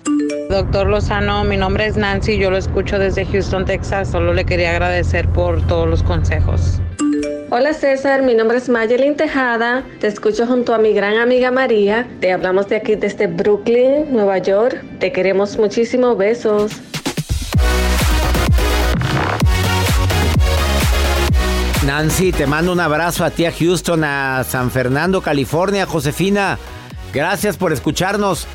Doctor 0.51 0.85
Lozano, 0.85 1.43
mi 1.43 1.57
nombre 1.57 1.87
es 1.87 1.97
Nancy, 1.97 2.37
yo 2.37 2.51
lo 2.51 2.57
escucho 2.57 2.99
desde 2.99 3.25
Houston, 3.25 3.65
Texas. 3.65 4.11
Solo 4.11 4.31
le 4.35 4.45
quería 4.45 4.69
agradecer 4.69 5.27
por 5.29 5.65
todos 5.65 5.89
los 5.89 6.03
consejos. 6.03 6.79
Hola 7.49 7.73
César, 7.73 8.21
mi 8.21 8.35
nombre 8.35 8.59
es 8.59 8.69
Mayelin 8.69 9.15
Tejada, 9.15 9.83
te 10.01 10.05
escucho 10.05 10.45
junto 10.45 10.75
a 10.75 10.77
mi 10.77 10.93
gran 10.93 11.17
amiga 11.17 11.49
María, 11.49 12.07
te 12.19 12.31
hablamos 12.31 12.67
de 12.67 12.75
aquí 12.75 12.95
desde 12.95 13.25
Brooklyn, 13.25 14.05
Nueva 14.11 14.37
York, 14.37 14.83
te 14.99 15.11
queremos 15.11 15.57
muchísimo, 15.57 16.15
besos. 16.15 16.92
Nancy, 21.95 22.31
te 22.31 22.47
mando 22.47 22.71
un 22.71 22.79
abrazo 22.79 23.23
a 23.23 23.29
ti 23.29 23.45
a 23.45 23.51
Houston, 23.51 24.03
a 24.03 24.43
San 24.43 24.71
Fernando, 24.71 25.21
California. 25.21 25.85
Josefina, 25.85 26.57
gracias 27.13 27.55
por 27.55 27.71
escucharnos. 27.71 28.47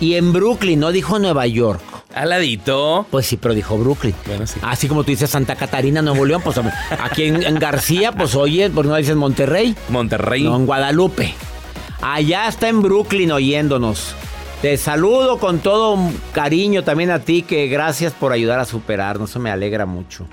Y 0.00 0.16
en 0.16 0.34
Brooklyn, 0.34 0.80
no 0.80 0.92
dijo 0.92 1.18
Nueva 1.18 1.46
York. 1.46 1.80
Aladito. 2.14 3.06
Pues 3.10 3.24
sí, 3.24 3.38
pero 3.38 3.54
dijo 3.54 3.78
Brooklyn. 3.78 4.14
Bueno, 4.26 4.46
sí. 4.46 4.60
Así 4.62 4.86
como 4.86 5.02
tú 5.02 5.12
dices 5.12 5.30
Santa 5.30 5.56
Catarina, 5.56 6.02
Nuevo 6.02 6.26
León, 6.26 6.42
pues 6.44 6.60
aquí 7.02 7.22
en, 7.22 7.42
en 7.42 7.54
García, 7.54 8.12
pues 8.12 8.34
oye, 8.34 8.68
¿por 8.68 8.84
qué 8.84 8.90
no 8.90 8.96
dices 8.96 9.16
Monterrey? 9.16 9.74
Monterrey. 9.88 10.42
No, 10.42 10.54
en 10.56 10.66
Guadalupe. 10.66 11.32
Allá 12.02 12.48
está 12.48 12.68
en 12.68 12.82
Brooklyn 12.82 13.32
oyéndonos. 13.32 14.14
Te 14.60 14.76
saludo 14.76 15.38
con 15.38 15.60
todo 15.60 15.98
cariño 16.34 16.84
también 16.84 17.10
a 17.10 17.20
ti, 17.20 17.40
que 17.40 17.66
gracias 17.68 18.12
por 18.12 18.32
ayudar 18.32 18.60
a 18.60 18.66
superarnos. 18.66 19.30
Eso 19.30 19.40
me 19.40 19.50
alegra 19.50 19.86
mucho. 19.86 20.26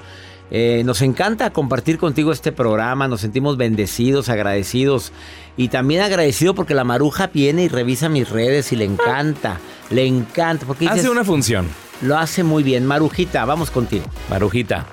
Eh, 0.53 0.83
nos 0.85 1.01
encanta 1.01 1.51
compartir 1.51 1.97
contigo 1.97 2.33
este 2.33 2.51
programa, 2.51 3.07
nos 3.07 3.21
sentimos 3.21 3.55
bendecidos, 3.55 4.27
agradecidos 4.27 5.13
y 5.55 5.69
también 5.69 6.01
agradecido 6.01 6.53
porque 6.53 6.73
la 6.73 6.83
maruja 6.83 7.27
viene 7.27 7.63
y 7.63 7.67
revisa 7.69 8.09
mis 8.09 8.29
redes 8.29 8.73
y 8.73 8.75
le 8.75 8.83
encanta, 8.83 9.59
le 9.89 10.05
encanta. 10.05 10.65
Porque 10.65 10.85
Hace 10.85 10.95
dices, 10.95 11.09
una 11.09 11.23
función. 11.23 11.67
Lo 12.01 12.17
hace 12.17 12.43
muy 12.43 12.63
bien. 12.63 12.85
Marujita, 12.85 13.45
vamos 13.45 13.71
contigo. 13.71 14.05
Marujita. 14.29 14.85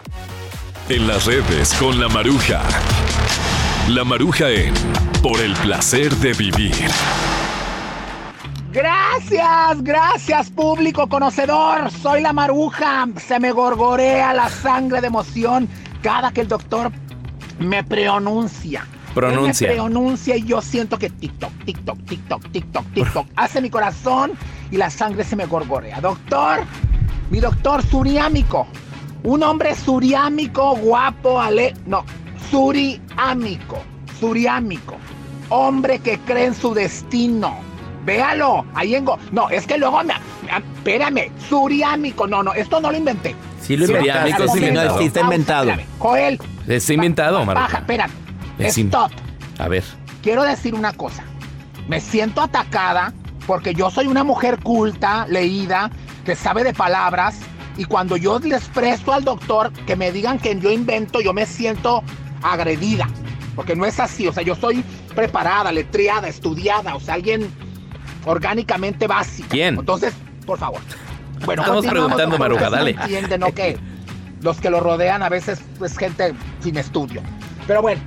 En 0.89 1.09
las 1.09 1.27
redes 1.27 1.75
con 1.75 2.01
la 2.01 2.09
maruja. 2.09 2.63
La 3.89 4.05
maruja 4.05 4.51
en 4.51 4.75
Por 5.23 5.41
el 5.41 5.55
placer 5.55 6.15
de 6.17 6.35
vivir. 6.35 6.73
Gracias, 8.79 9.83
gracias 9.83 10.51
público 10.51 11.09
conocedor. 11.09 11.91
Soy 11.91 12.23
la 12.23 12.33
maruja. 12.33 13.09
Se 13.17 13.41
me 13.41 13.51
gorgorea 13.51 14.33
la 14.33 14.49
sangre 14.49 15.01
de 15.01 15.09
emoción 15.09 15.69
cada 16.01 16.31
que 16.31 16.43
el 16.43 16.47
doctor 16.47 16.93
me 17.59 17.83
pronuncia. 17.83 18.87
Pronuncia. 19.17 19.67
Él 19.67 19.75
me 19.75 19.83
pronuncia 19.83 20.37
y 20.37 20.45
yo 20.45 20.63
siento 20.63 20.97
que 20.97 21.11
TikTok, 21.11 21.51
TikTok, 21.65 21.99
TikTok, 22.05 22.53
TikTok, 22.53 22.85
TikTok. 22.95 23.27
hace 23.37 23.61
mi 23.61 23.69
corazón 23.69 24.35
y 24.71 24.77
la 24.77 24.91
sangre 24.91 25.25
se 25.25 25.35
me 25.35 25.47
gorgorea. 25.47 26.01
Doctor, 26.01 26.61
mi 27.31 27.41
doctor 27.41 27.85
suriámico. 27.85 28.69
Un 29.25 29.43
hombre 29.43 29.75
suriámico, 29.75 30.77
guapo, 30.77 31.41
ale... 31.41 31.75
No, 31.87 32.05
suriámico, 32.49 33.83
suriámico. 34.21 34.99
Hombre 35.49 35.99
que 35.99 36.21
cree 36.21 36.45
en 36.45 36.55
su 36.55 36.73
destino. 36.75 37.68
Véalo, 38.09 38.65
ahí 38.75 38.95
en... 38.95 39.05
Go- 39.05 39.19
No, 39.33 39.51
es 39.51 39.67
que 39.67 39.77
luego 39.79 39.99
me... 40.03 40.15
me- 40.15 40.57
Espérame, 40.79 41.31
suriámico. 41.49 42.27
No, 42.27 42.43
no, 42.43 42.53
esto 42.55 42.81
no 42.81 42.91
lo 42.91 42.97
inventé. 42.97 43.35
Sí 43.61 43.77
lo 43.77 43.87
Suriámico 43.87 44.19
inventaste, 44.19 44.45
es 44.45 44.53
sí, 44.53 44.61
no, 44.61 44.67
inventado. 44.69 44.99
sí 44.99 45.05
está 45.05 45.21
inventado. 45.21 45.73
Joel, 45.99 46.41
Es 46.67 46.89
inventado, 46.91 47.39
baja, 47.41 47.55
Maruja. 47.55 47.79
espérame. 47.79 48.11
Stop. 48.61 49.11
A 49.59 49.69
ver. 49.69 49.85
Quiero 50.23 50.43
decir 50.43 50.75
una 50.75 50.93
cosa. 50.95 51.23
Me 51.87 52.01
siento 52.01 52.41
atacada 52.41 53.13
porque 53.47 53.75
yo 53.75 53.91
soy 53.91 54.07
una 54.07 54.25
mujer 54.25 54.59
culta, 54.63 55.27
leída, 55.29 55.91
que 56.25 56.35
sabe 56.35 56.65
de 56.65 56.73
palabras. 56.73 57.39
Y 57.77 57.85
cuando 57.85 58.17
yo 58.17 58.39
le 58.41 58.57
expreso 58.57 59.13
al 59.13 59.25
doctor 59.25 59.71
que 59.87 59.97
me 59.97 60.11
digan 60.13 60.39
que 60.39 60.59
yo 60.59 60.71
invento, 60.71 61.21
yo 61.21 61.33
me 61.35 61.45
siento 61.47 62.03
agredida. 62.43 63.07
Porque 63.55 63.77
no 63.77 63.85
es 63.85 64.01
así. 64.01 64.27
O 64.27 64.33
sea, 64.33 64.43
yo 64.43 64.55
soy 64.55 64.83
preparada, 65.15 65.71
letriada, 65.73 66.27
estudiada. 66.29 66.95
O 66.97 67.01
sea, 67.01 67.15
alguien 67.15 67.51
orgánicamente 68.25 69.07
básico. 69.07 69.49
¿Quién? 69.51 69.79
Entonces, 69.79 70.15
por 70.47 70.59
favor. 70.59 70.81
Bueno, 71.45 71.63
Estamos 71.63 71.87
preguntando. 71.87 72.39
Maruja, 72.39 72.71
dale. 72.71 72.95
no 72.95 73.03
entienden, 73.03 73.41
¿no? 73.41 73.53
Que 73.53 73.79
los 74.43 74.61
que 74.61 74.71
lo 74.71 74.81
rodean 74.81 75.23
a 75.23 75.29
veces 75.29 75.61
es 75.83 75.97
gente 75.97 76.35
sin 76.61 76.77
estudio. 76.77 77.23
Pero 77.67 77.83
bueno, 77.83 78.01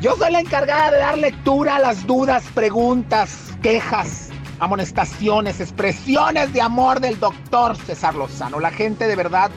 yo 0.00 0.16
soy 0.16 0.32
la 0.32 0.40
encargada 0.40 0.90
de 0.90 0.98
dar 0.98 1.18
lectura 1.18 1.76
a 1.76 1.78
las 1.78 2.06
dudas, 2.06 2.44
preguntas, 2.54 3.52
quejas, 3.62 4.30
amonestaciones, 4.58 5.60
expresiones 5.60 6.52
de 6.52 6.60
amor 6.60 7.00
del 7.00 7.18
doctor 7.18 7.76
César 7.76 8.14
Lozano. 8.14 8.60
La 8.60 8.70
gente 8.70 9.06
de 9.06 9.16
verdad 9.16 9.50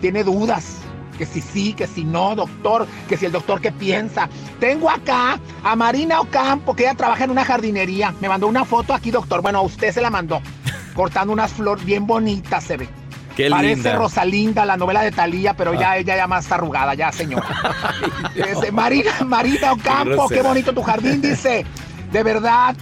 tiene 0.00 0.24
dudas, 0.24 0.78
Que 1.18 1.26
si 1.26 1.40
sí, 1.40 1.72
que 1.74 1.86
si 1.86 2.04
no, 2.04 2.34
doctor, 2.34 2.86
que 3.08 3.16
si 3.16 3.26
el 3.26 3.32
doctor 3.32 3.60
qué 3.60 3.70
piensa. 3.72 4.28
Tengo 4.58 4.90
acá 4.90 5.38
a 5.62 5.76
Marina 5.76 6.20
Ocampo, 6.20 6.74
que 6.74 6.84
ella 6.84 6.94
trabaja 6.94 7.24
en 7.24 7.30
una 7.30 7.44
jardinería. 7.44 8.14
Me 8.20 8.28
mandó 8.28 8.46
una 8.46 8.64
foto 8.64 8.94
aquí, 8.94 9.10
doctor. 9.10 9.42
Bueno, 9.42 9.58
a 9.58 9.62
usted 9.62 9.92
se 9.92 10.00
la 10.00 10.10
mandó. 10.10 10.40
Cortando 10.94 11.32
unas 11.32 11.52
flores 11.52 11.84
bien 11.84 12.06
bonitas, 12.06 12.64
se 12.64 12.76
ve. 12.76 12.88
Qué 13.36 13.48
Parece 13.48 13.74
linda. 13.76 13.96
Rosalinda, 13.96 14.66
la 14.66 14.76
novela 14.76 15.02
de 15.02 15.10
Talía, 15.10 15.54
pero 15.54 15.72
Ah. 15.72 15.76
ya 15.80 15.96
ella 15.96 16.16
ya 16.16 16.26
más 16.26 16.52
arrugada, 16.52 16.94
ya 16.94 17.10
señora. 17.12 17.46
Marina, 18.72 19.12
Marina 19.26 19.72
Ocampo, 19.72 20.28
qué, 20.28 20.42
bonito 20.42 20.72
tu 20.74 20.82
jardín, 20.82 21.22
dice. 21.22 21.64
De 22.10 22.22
verdad, 22.22 22.76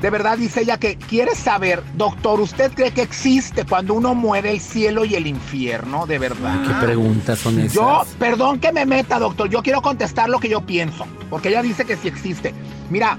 de 0.00 0.10
verdad 0.10 0.38
dice 0.38 0.62
ella 0.62 0.78
que 0.78 0.96
quiere 0.96 1.34
saber, 1.34 1.82
doctor, 1.94 2.40
¿usted 2.40 2.72
cree 2.72 2.92
que 2.92 3.02
existe 3.02 3.64
cuando 3.64 3.94
uno 3.94 4.14
muere 4.14 4.50
el 4.50 4.60
cielo 4.60 5.04
y 5.04 5.14
el 5.14 5.26
infierno? 5.26 6.06
De 6.06 6.18
verdad. 6.18 6.62
¿Qué 6.66 6.86
preguntas 6.86 7.38
son 7.38 7.58
esas? 7.58 7.74
Yo, 7.74 8.04
perdón 8.18 8.60
que 8.60 8.72
me 8.72 8.86
meta, 8.86 9.18
doctor, 9.18 9.48
yo 9.48 9.62
quiero 9.62 9.82
contestar 9.82 10.28
lo 10.28 10.38
que 10.38 10.48
yo 10.48 10.60
pienso, 10.60 11.06
porque 11.30 11.48
ella 11.48 11.62
dice 11.62 11.84
que 11.84 11.96
sí 11.96 12.08
existe. 12.08 12.54
Mira, 12.90 13.18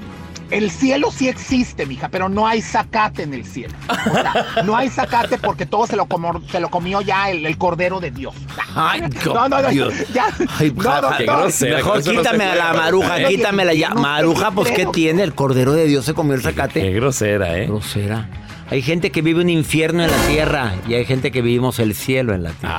el 0.51 0.71
cielo 0.71 1.11
sí 1.11 1.27
existe, 1.29 1.85
mija, 1.85 2.09
pero 2.09 2.29
no 2.29 2.47
hay 2.47 2.61
zacate 2.61 3.23
en 3.23 3.33
el 3.33 3.45
cielo. 3.45 3.73
O 3.89 4.13
sea, 4.13 4.63
no 4.65 4.75
hay 4.75 4.89
zacate 4.89 5.37
porque 5.37 5.65
todo 5.65 5.85
se 5.87 5.95
lo, 5.95 6.05
comió, 6.07 6.41
se 6.51 6.59
lo 6.59 6.69
comió 6.69 7.01
ya 7.01 7.29
el, 7.29 7.45
el 7.45 7.57
Cordero 7.57 7.99
de 7.99 8.11
Dios. 8.11 8.33
Ay, 8.75 9.01
no, 9.25 9.47
no, 9.47 9.61
no, 9.61 9.69
Dios. 9.69 9.93
ya. 10.13 10.27
Ay, 10.57 10.71
no, 10.75 10.83
ja- 10.83 11.01
doctor. 11.01 11.51
Mejor 11.69 12.03
quítame 12.03 12.43
a 12.45 12.55
la 12.55 12.73
maruja, 12.73 13.23
quítamela 13.27 13.73
ya. 13.73 13.89
Maruja, 13.93 14.51
pues 14.51 14.71
¿qué 14.71 14.85
tiene? 14.87 15.23
El 15.23 15.33
cordero 15.35 15.73
de 15.73 15.85
Dios 15.85 16.05
se 16.05 16.13
comió 16.13 16.33
el 16.35 16.41
zacate. 16.41 16.81
Qué 16.81 16.91
grosera, 16.91 17.57
¿eh? 17.57 17.65
Grosera. 17.67 18.27
Hay 18.71 18.81
gente 18.83 19.11
que 19.11 19.21
vive 19.23 19.41
un 19.41 19.49
infierno 19.49 20.03
en 20.03 20.11
la 20.11 20.17
tierra 20.27 20.73
y 20.87 20.93
hay 20.93 21.03
gente 21.05 21.31
que 21.31 21.41
vivimos 21.41 21.79
el 21.79 21.95
cielo 21.95 22.33
en 22.35 22.43
la 22.43 22.51
tierra. 22.51 22.75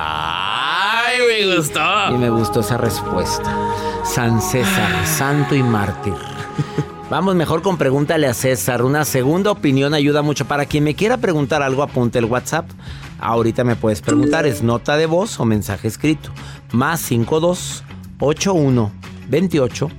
¡Ay, 1.07 1.19
me 1.47 1.57
gustó! 1.57 1.81
Y 2.11 2.19
me 2.19 2.31
gustó 2.31 2.61
esa 2.61 2.77
respuesta. 2.79 3.57
San 4.05 4.41
César, 4.41 5.05
santo 5.05 5.55
y 5.57 5.63
mártir. 5.65 6.15
Vamos 7.11 7.35
mejor 7.35 7.61
con 7.61 7.77
pregúntale 7.77 8.29
a 8.29 8.35
César. 8.35 8.85
Una 8.85 9.05
segunda 9.05 9.51
opinión 9.51 9.95
ayuda 9.95 10.23
mucho. 10.23 10.45
Para 10.45 10.67
quien 10.67 10.85
me 10.85 10.95
quiera 10.95 11.17
preguntar 11.17 11.61
algo, 11.61 11.83
apunte 11.83 12.21
el 12.21 12.27
WhatsApp. 12.27 12.71
Ahorita 13.19 13.65
me 13.65 13.75
puedes 13.75 14.01
preguntar. 14.01 14.47
Es 14.47 14.63
nota 14.63 14.97
de 14.97 15.07
voz 15.07 15.41
o 15.41 15.45
mensaje 15.45 15.89
escrito. 15.89 16.31
Más 16.71 17.01
52 17.01 17.83
81 18.21 18.93
28 19.29 19.91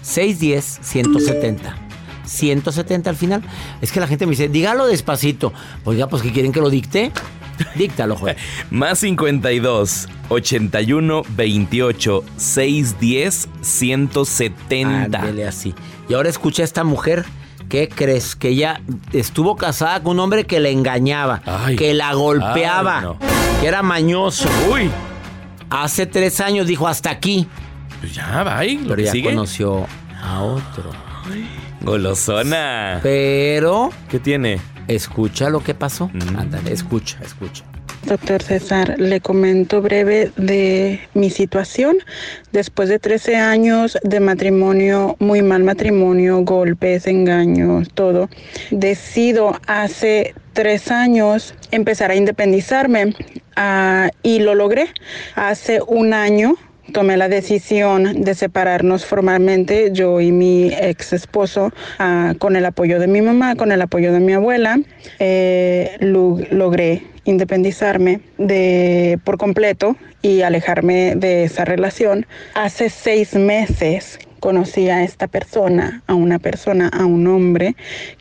610 0.00 0.78
170. 0.80 1.76
170 2.24 3.10
al 3.10 3.16
final. 3.16 3.42
Es 3.82 3.92
que 3.92 4.00
la 4.00 4.06
gente 4.06 4.24
me 4.24 4.30
dice, 4.30 4.48
dígalo 4.48 4.86
despacito. 4.86 5.52
Oiga, 5.84 6.08
pues 6.08 6.22
que 6.22 6.32
quieren 6.32 6.50
que 6.50 6.62
lo 6.62 6.70
dicte. 6.70 7.12
Díctalo, 7.74 8.16
joder. 8.16 8.36
Más 8.70 8.98
52 9.00 10.08
81 10.28 11.22
28 11.36 12.24
610 12.36 13.48
170. 13.60 15.18
Ándele 15.20 15.46
así. 15.46 15.74
Y 16.08 16.14
ahora 16.14 16.28
escucha 16.28 16.62
a 16.62 16.64
esta 16.64 16.84
mujer. 16.84 17.24
¿Qué 17.68 17.88
crees? 17.88 18.36
Que 18.36 18.48
ella 18.50 18.80
estuvo 19.12 19.56
casada 19.56 20.02
con 20.02 20.12
un 20.12 20.20
hombre 20.20 20.44
que 20.44 20.60
le 20.60 20.70
engañaba, 20.70 21.40
Ay. 21.46 21.76
que 21.76 21.94
la 21.94 22.12
golpeaba, 22.12 22.98
Ay, 22.98 23.04
no. 23.04 23.18
que 23.60 23.66
era 23.66 23.82
mañoso. 23.82 24.48
Uy, 24.70 24.90
Hace 25.70 26.06
tres 26.06 26.40
años 26.40 26.66
dijo 26.66 26.86
hasta 26.86 27.10
aquí. 27.10 27.48
pues 28.00 28.14
ya, 28.14 28.44
bye. 28.44 28.74
Lo 28.76 28.82
Pero 28.90 28.96
que 28.96 29.04
ya 29.04 29.12
sigue. 29.12 29.30
conoció 29.30 29.86
a 30.22 30.40
otro. 30.42 30.90
Golosona. 31.82 33.00
Pero 33.02 33.90
¿Qué 34.08 34.18
tiene? 34.18 34.58
escucha 34.88 35.50
lo 35.50 35.62
que 35.62 35.74
pasó. 35.74 36.10
Mm. 36.12 36.36
Ándale, 36.36 36.72
escucha, 36.72 37.18
escucha. 37.24 37.64
Doctor 38.06 38.42
César, 38.42 38.96
le 38.98 39.22
comento 39.22 39.80
breve 39.80 40.30
de 40.36 41.00
mi 41.14 41.30
situación. 41.30 41.96
Después 42.52 42.90
de 42.90 42.98
13 42.98 43.36
años 43.36 43.96
de 44.02 44.20
matrimonio, 44.20 45.16
muy 45.20 45.40
mal 45.40 45.64
matrimonio, 45.64 46.42
golpes, 46.42 47.06
engaños, 47.06 47.88
todo, 47.94 48.28
decido 48.70 49.58
hace 49.66 50.34
tres 50.52 50.90
años 50.90 51.54
empezar 51.70 52.10
a 52.10 52.14
independizarme 52.14 53.14
ah, 53.56 54.10
y 54.22 54.40
lo 54.40 54.54
logré. 54.54 54.88
Hace 55.34 55.80
un 55.86 56.12
año 56.12 56.56
tomé 56.92 57.16
la 57.16 57.28
decisión 57.28 58.22
de 58.22 58.34
separarnos 58.34 59.04
formalmente, 59.06 59.90
yo 59.92 60.20
y 60.20 60.32
mi 60.32 60.72
ex 60.72 61.12
esposo, 61.12 61.72
ah, 61.98 62.34
con 62.38 62.56
el 62.56 62.64
apoyo 62.66 62.98
de 63.00 63.06
mi 63.06 63.20
mamá, 63.22 63.56
con 63.56 63.72
el 63.72 63.80
apoyo 63.82 64.12
de 64.12 64.20
mi 64.20 64.32
abuela, 64.32 64.78
eh, 65.18 65.96
lo- 66.00 66.38
logré 66.50 67.02
independizarme 67.24 68.20
de 68.38 69.18
por 69.24 69.38
completo 69.38 69.96
y 70.20 70.42
alejarme 70.42 71.14
de 71.16 71.44
esa 71.44 71.64
relación. 71.64 72.26
Hace 72.54 72.90
seis 72.90 73.34
meses 73.34 74.18
conocí 74.44 74.90
a 74.90 75.02
esta 75.02 75.26
persona, 75.26 76.02
a 76.06 76.12
una 76.12 76.38
persona, 76.38 76.88
a 76.88 77.06
un 77.06 77.26
hombre 77.28 77.76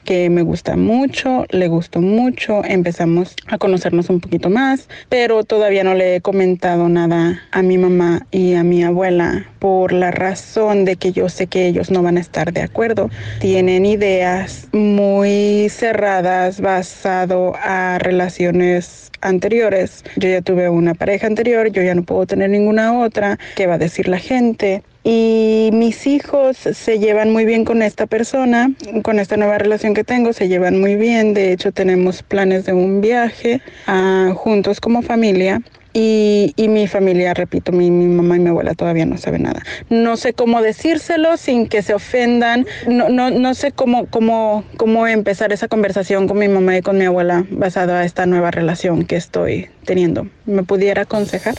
que 0.06 0.30
me 0.30 0.42
gusta 0.42 0.78
mucho, 0.78 1.46
le 1.50 1.68
gustó 1.68 2.00
mucho, 2.00 2.64
empezamos 2.64 3.36
a 3.48 3.58
conocernos 3.58 4.10
un 4.10 4.22
poquito 4.22 4.50
más, 4.50 4.88
pero 5.10 5.44
todavía 5.44 5.84
no 5.84 5.96
le 5.96 6.16
he 6.16 6.22
comentado 6.22 6.88
nada 6.88 7.42
a 7.52 7.62
mi 7.62 7.78
mamá 7.78 8.26
y 8.32 8.54
a 8.54 8.64
mi 8.64 8.86
abuela 8.86 9.48
por 9.60 9.92
la 9.92 10.12
razón 10.12 10.86
de 10.86 10.96
que 10.96 11.12
yo 11.12 11.28
sé 11.28 11.48
que 11.48 11.68
ellos 11.68 11.92
no 11.92 12.02
van 12.02 12.16
a 12.16 12.22
estar 12.22 12.54
de 12.54 12.62
acuerdo. 12.62 13.10
Tienen 13.42 13.86
ideas 13.86 14.70
muy 14.72 15.68
cerradas 15.70 16.62
basado 16.62 17.54
a 17.62 18.00
relaciones 18.00 19.12
anteriores. 19.20 20.06
Yo 20.16 20.30
ya 20.30 20.42
tuve 20.42 20.70
una 20.70 20.94
pareja 20.94 21.28
anterior, 21.28 21.70
yo 21.70 21.84
ya 21.84 21.96
no 21.96 22.04
puedo 22.04 22.26
tener 22.26 22.50
ninguna 22.50 22.98
otra. 22.98 23.38
¿Qué 23.58 23.68
va 23.68 23.74
a 23.74 23.78
decir 23.78 24.08
la 24.08 24.20
gente? 24.20 24.84
Y 25.04 25.70
mis 25.74 26.08
hijos 26.08 26.58
se 26.58 27.00
llevan 27.00 27.32
muy 27.32 27.46
bien 27.46 27.66
con 27.66 27.82
esta 27.82 28.06
persona, 28.06 28.72
con 29.04 29.20
esta 29.20 29.36
nueva 29.36 29.58
relación 29.58 29.94
que 29.94 30.06
tengo, 30.06 30.32
se 30.32 30.48
llevan 30.48 30.80
muy 30.80 30.96
bien. 30.96 31.34
De 31.34 31.52
hecho, 31.52 31.74
tenemos 31.74 32.24
planes 32.24 32.66
de 32.66 32.74
un 32.74 33.02
viaje 33.02 33.62
ah, 33.88 34.32
juntos 34.36 34.80
como 34.80 35.02
familia. 35.02 35.62
Y, 35.96 36.54
y 36.56 36.70
mi 36.70 36.88
familia, 36.88 37.36
repito, 37.36 37.72
mi, 37.72 37.92
mi 37.92 38.08
mamá 38.08 38.38
y 38.38 38.40
mi 38.40 38.50
abuela 38.50 38.74
todavía 38.74 39.06
no 39.06 39.18
saben 39.18 39.44
nada. 39.44 39.62
No 39.90 40.18
sé 40.18 40.34
cómo 40.34 40.62
decírselo 40.62 41.38
sin 41.38 41.68
que 41.68 41.84
se 41.84 41.94
ofendan. 41.94 42.66
No, 42.88 43.10
no, 43.10 43.30
no 43.30 43.54
sé 43.54 43.72
cómo, 43.72 44.08
cómo, 44.08 44.64
cómo 44.78 45.06
empezar 45.06 45.54
esa 45.54 45.68
conversación 45.68 46.28
con 46.28 46.40
mi 46.40 46.48
mamá 46.48 46.78
y 46.78 46.82
con 46.82 46.98
mi 46.98 47.06
abuela 47.06 47.46
basada 47.52 48.00
a 48.00 48.06
esta 48.06 48.26
nueva 48.26 48.50
relación 48.50 49.06
que 49.06 49.18
estoy 49.18 49.70
teniendo. 49.86 50.28
¿Me 50.46 50.64
pudiera 50.64 51.04
aconsejar? 51.04 51.54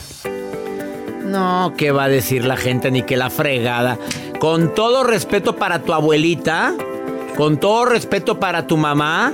No, 1.25 1.73
¿qué 1.75 1.91
va 1.91 2.03
a 2.03 2.09
decir 2.09 2.45
la 2.45 2.55
gente? 2.55 2.91
Ni 2.91 3.01
que 3.01 3.17
la 3.17 3.29
fregada. 3.29 3.97
Con 4.39 4.73
todo 4.75 5.03
respeto 5.03 5.55
para 5.55 5.81
tu 5.81 5.93
abuelita, 5.93 6.75
con 7.35 7.57
todo 7.57 7.85
respeto 7.85 8.39
para 8.39 8.67
tu 8.67 8.77
mamá, 8.77 9.33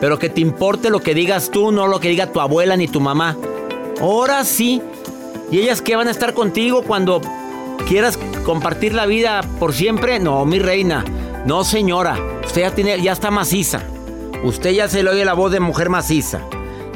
pero 0.00 0.18
que 0.18 0.28
te 0.28 0.40
importe 0.40 0.90
lo 0.90 1.00
que 1.00 1.14
digas 1.14 1.50
tú, 1.50 1.72
no 1.72 1.88
lo 1.88 1.98
que 1.98 2.08
diga 2.08 2.28
tu 2.28 2.40
abuela 2.40 2.76
ni 2.76 2.86
tu 2.86 3.00
mamá. 3.00 3.36
Ahora 4.00 4.44
sí. 4.44 4.80
¿Y 5.50 5.58
ellas 5.58 5.82
qué 5.82 5.96
van 5.96 6.08
a 6.08 6.12
estar 6.12 6.34
contigo 6.34 6.82
cuando 6.82 7.20
quieras 7.86 8.18
compartir 8.44 8.94
la 8.94 9.06
vida 9.06 9.42
por 9.58 9.72
siempre? 9.72 10.18
No, 10.20 10.44
mi 10.44 10.58
reina. 10.58 11.04
No, 11.46 11.64
señora. 11.64 12.16
Usted 12.46 12.62
ya, 12.62 12.70
tiene, 12.74 13.02
ya 13.02 13.12
está 13.12 13.30
maciza. 13.30 13.82
Usted 14.44 14.70
ya 14.70 14.88
se 14.88 15.02
le 15.02 15.10
oye 15.10 15.24
la 15.24 15.34
voz 15.34 15.50
de 15.52 15.60
mujer 15.60 15.90
maciza. 15.90 16.40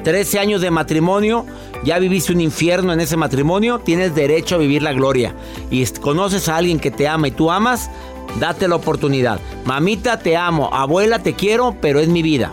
13 0.04 0.38
años 0.38 0.60
de 0.60 0.70
matrimonio, 0.70 1.44
ya 1.84 1.98
viviste 1.98 2.32
un 2.32 2.40
infierno 2.40 2.92
en 2.92 3.00
ese 3.00 3.16
matrimonio, 3.16 3.78
tienes 3.78 4.14
derecho 4.14 4.56
a 4.56 4.58
vivir 4.58 4.82
la 4.82 4.92
gloria. 4.92 5.34
Y 5.70 5.84
conoces 5.86 6.48
a 6.48 6.56
alguien 6.56 6.80
que 6.80 6.90
te 6.90 7.08
ama 7.08 7.28
y 7.28 7.30
tú 7.30 7.50
amas, 7.50 7.90
date 8.40 8.68
la 8.68 8.76
oportunidad. 8.76 9.40
Mamita, 9.64 10.18
te 10.18 10.36
amo. 10.36 10.70
Abuela, 10.72 11.20
te 11.20 11.34
quiero, 11.34 11.76
pero 11.80 12.00
es 12.00 12.08
mi 12.08 12.22
vida. 12.22 12.52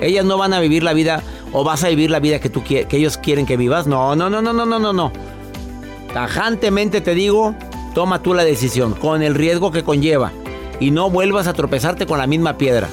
Ellas 0.00 0.24
no 0.24 0.38
van 0.38 0.52
a 0.52 0.60
vivir 0.60 0.82
la 0.82 0.92
vida 0.92 1.22
o 1.52 1.64
vas 1.64 1.82
a 1.82 1.88
vivir 1.88 2.10
la 2.10 2.20
vida 2.20 2.40
que, 2.40 2.50
tú, 2.50 2.62
que 2.62 2.86
ellos 2.90 3.16
quieren 3.18 3.46
que 3.46 3.56
vivas. 3.56 3.86
No, 3.86 4.14
no, 4.14 4.30
no, 4.30 4.42
no, 4.42 4.52
no, 4.52 4.66
no, 4.66 4.78
no, 4.78 4.92
no. 4.92 5.12
Tajantemente 6.12 7.00
te 7.00 7.14
digo, 7.14 7.54
toma 7.94 8.22
tú 8.22 8.34
la 8.34 8.44
decisión, 8.44 8.94
con 8.94 9.22
el 9.22 9.34
riesgo 9.34 9.70
que 9.72 9.82
conlleva. 9.82 10.32
Y 10.80 10.90
no 10.90 11.10
vuelvas 11.10 11.46
a 11.46 11.54
tropezarte 11.54 12.06
con 12.06 12.18
la 12.18 12.26
misma 12.26 12.56
piedra. 12.56 12.88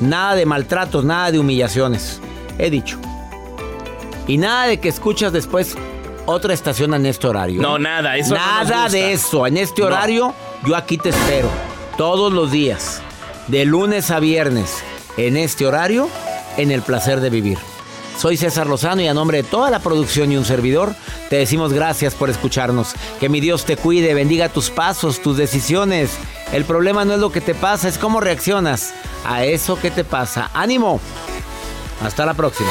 Nada 0.00 0.34
de 0.34 0.46
maltratos, 0.46 1.04
nada 1.04 1.30
de 1.30 1.38
humillaciones. 1.38 2.20
He 2.58 2.70
dicho. 2.70 2.98
Y 4.26 4.38
nada 4.38 4.66
de 4.66 4.80
que 4.80 4.88
escuchas 4.88 5.32
después 5.32 5.76
otra 6.26 6.52
estación 6.52 6.94
en 6.94 7.06
este 7.06 7.26
horario. 7.26 7.62
No, 7.62 7.76
¿eh? 7.76 7.80
nada, 7.80 8.16
eso 8.16 8.34
Nada 8.34 8.88
de 8.88 9.12
eso. 9.12 9.46
En 9.46 9.56
este 9.56 9.82
No. 9.82 9.88
horario, 9.88 10.34
yo 10.64 10.74
aquí 10.76 10.98
te 10.98 11.10
espero. 11.10 11.48
Todos 11.96 12.32
los 12.32 12.50
días. 12.50 13.00
De 13.46 13.64
lunes 13.64 14.10
a 14.10 14.18
viernes. 14.18 14.82
En 15.16 15.36
este 15.36 15.66
horario, 15.66 16.08
en 16.56 16.70
el 16.70 16.82
placer 16.82 17.20
de 17.20 17.30
vivir. 17.30 17.58
Soy 18.18 18.36
César 18.36 18.66
Lozano 18.66 19.02
y 19.02 19.08
a 19.08 19.14
nombre 19.14 19.38
de 19.38 19.42
toda 19.48 19.70
la 19.70 19.78
producción 19.78 20.32
y 20.32 20.36
un 20.38 20.44
servidor, 20.46 20.94
te 21.28 21.36
decimos 21.36 21.72
gracias 21.72 22.14
por 22.14 22.30
escucharnos. 22.30 22.94
Que 23.20 23.28
mi 23.28 23.40
Dios 23.40 23.64
te 23.66 23.76
cuide, 23.76 24.14
bendiga 24.14 24.48
tus 24.48 24.70
pasos, 24.70 25.20
tus 25.20 25.36
decisiones. 25.36 26.10
El 26.52 26.64
problema 26.64 27.04
no 27.04 27.12
es 27.14 27.20
lo 27.20 27.30
que 27.30 27.42
te 27.42 27.54
pasa, 27.54 27.88
es 27.88 27.98
cómo 27.98 28.20
reaccionas 28.20 28.94
a 29.26 29.44
eso 29.44 29.78
que 29.78 29.90
te 29.90 30.02
pasa. 30.02 30.50
¡Ánimo! 30.54 30.98
Hasta 32.02 32.24
la 32.24 32.32
próxima. 32.34 32.70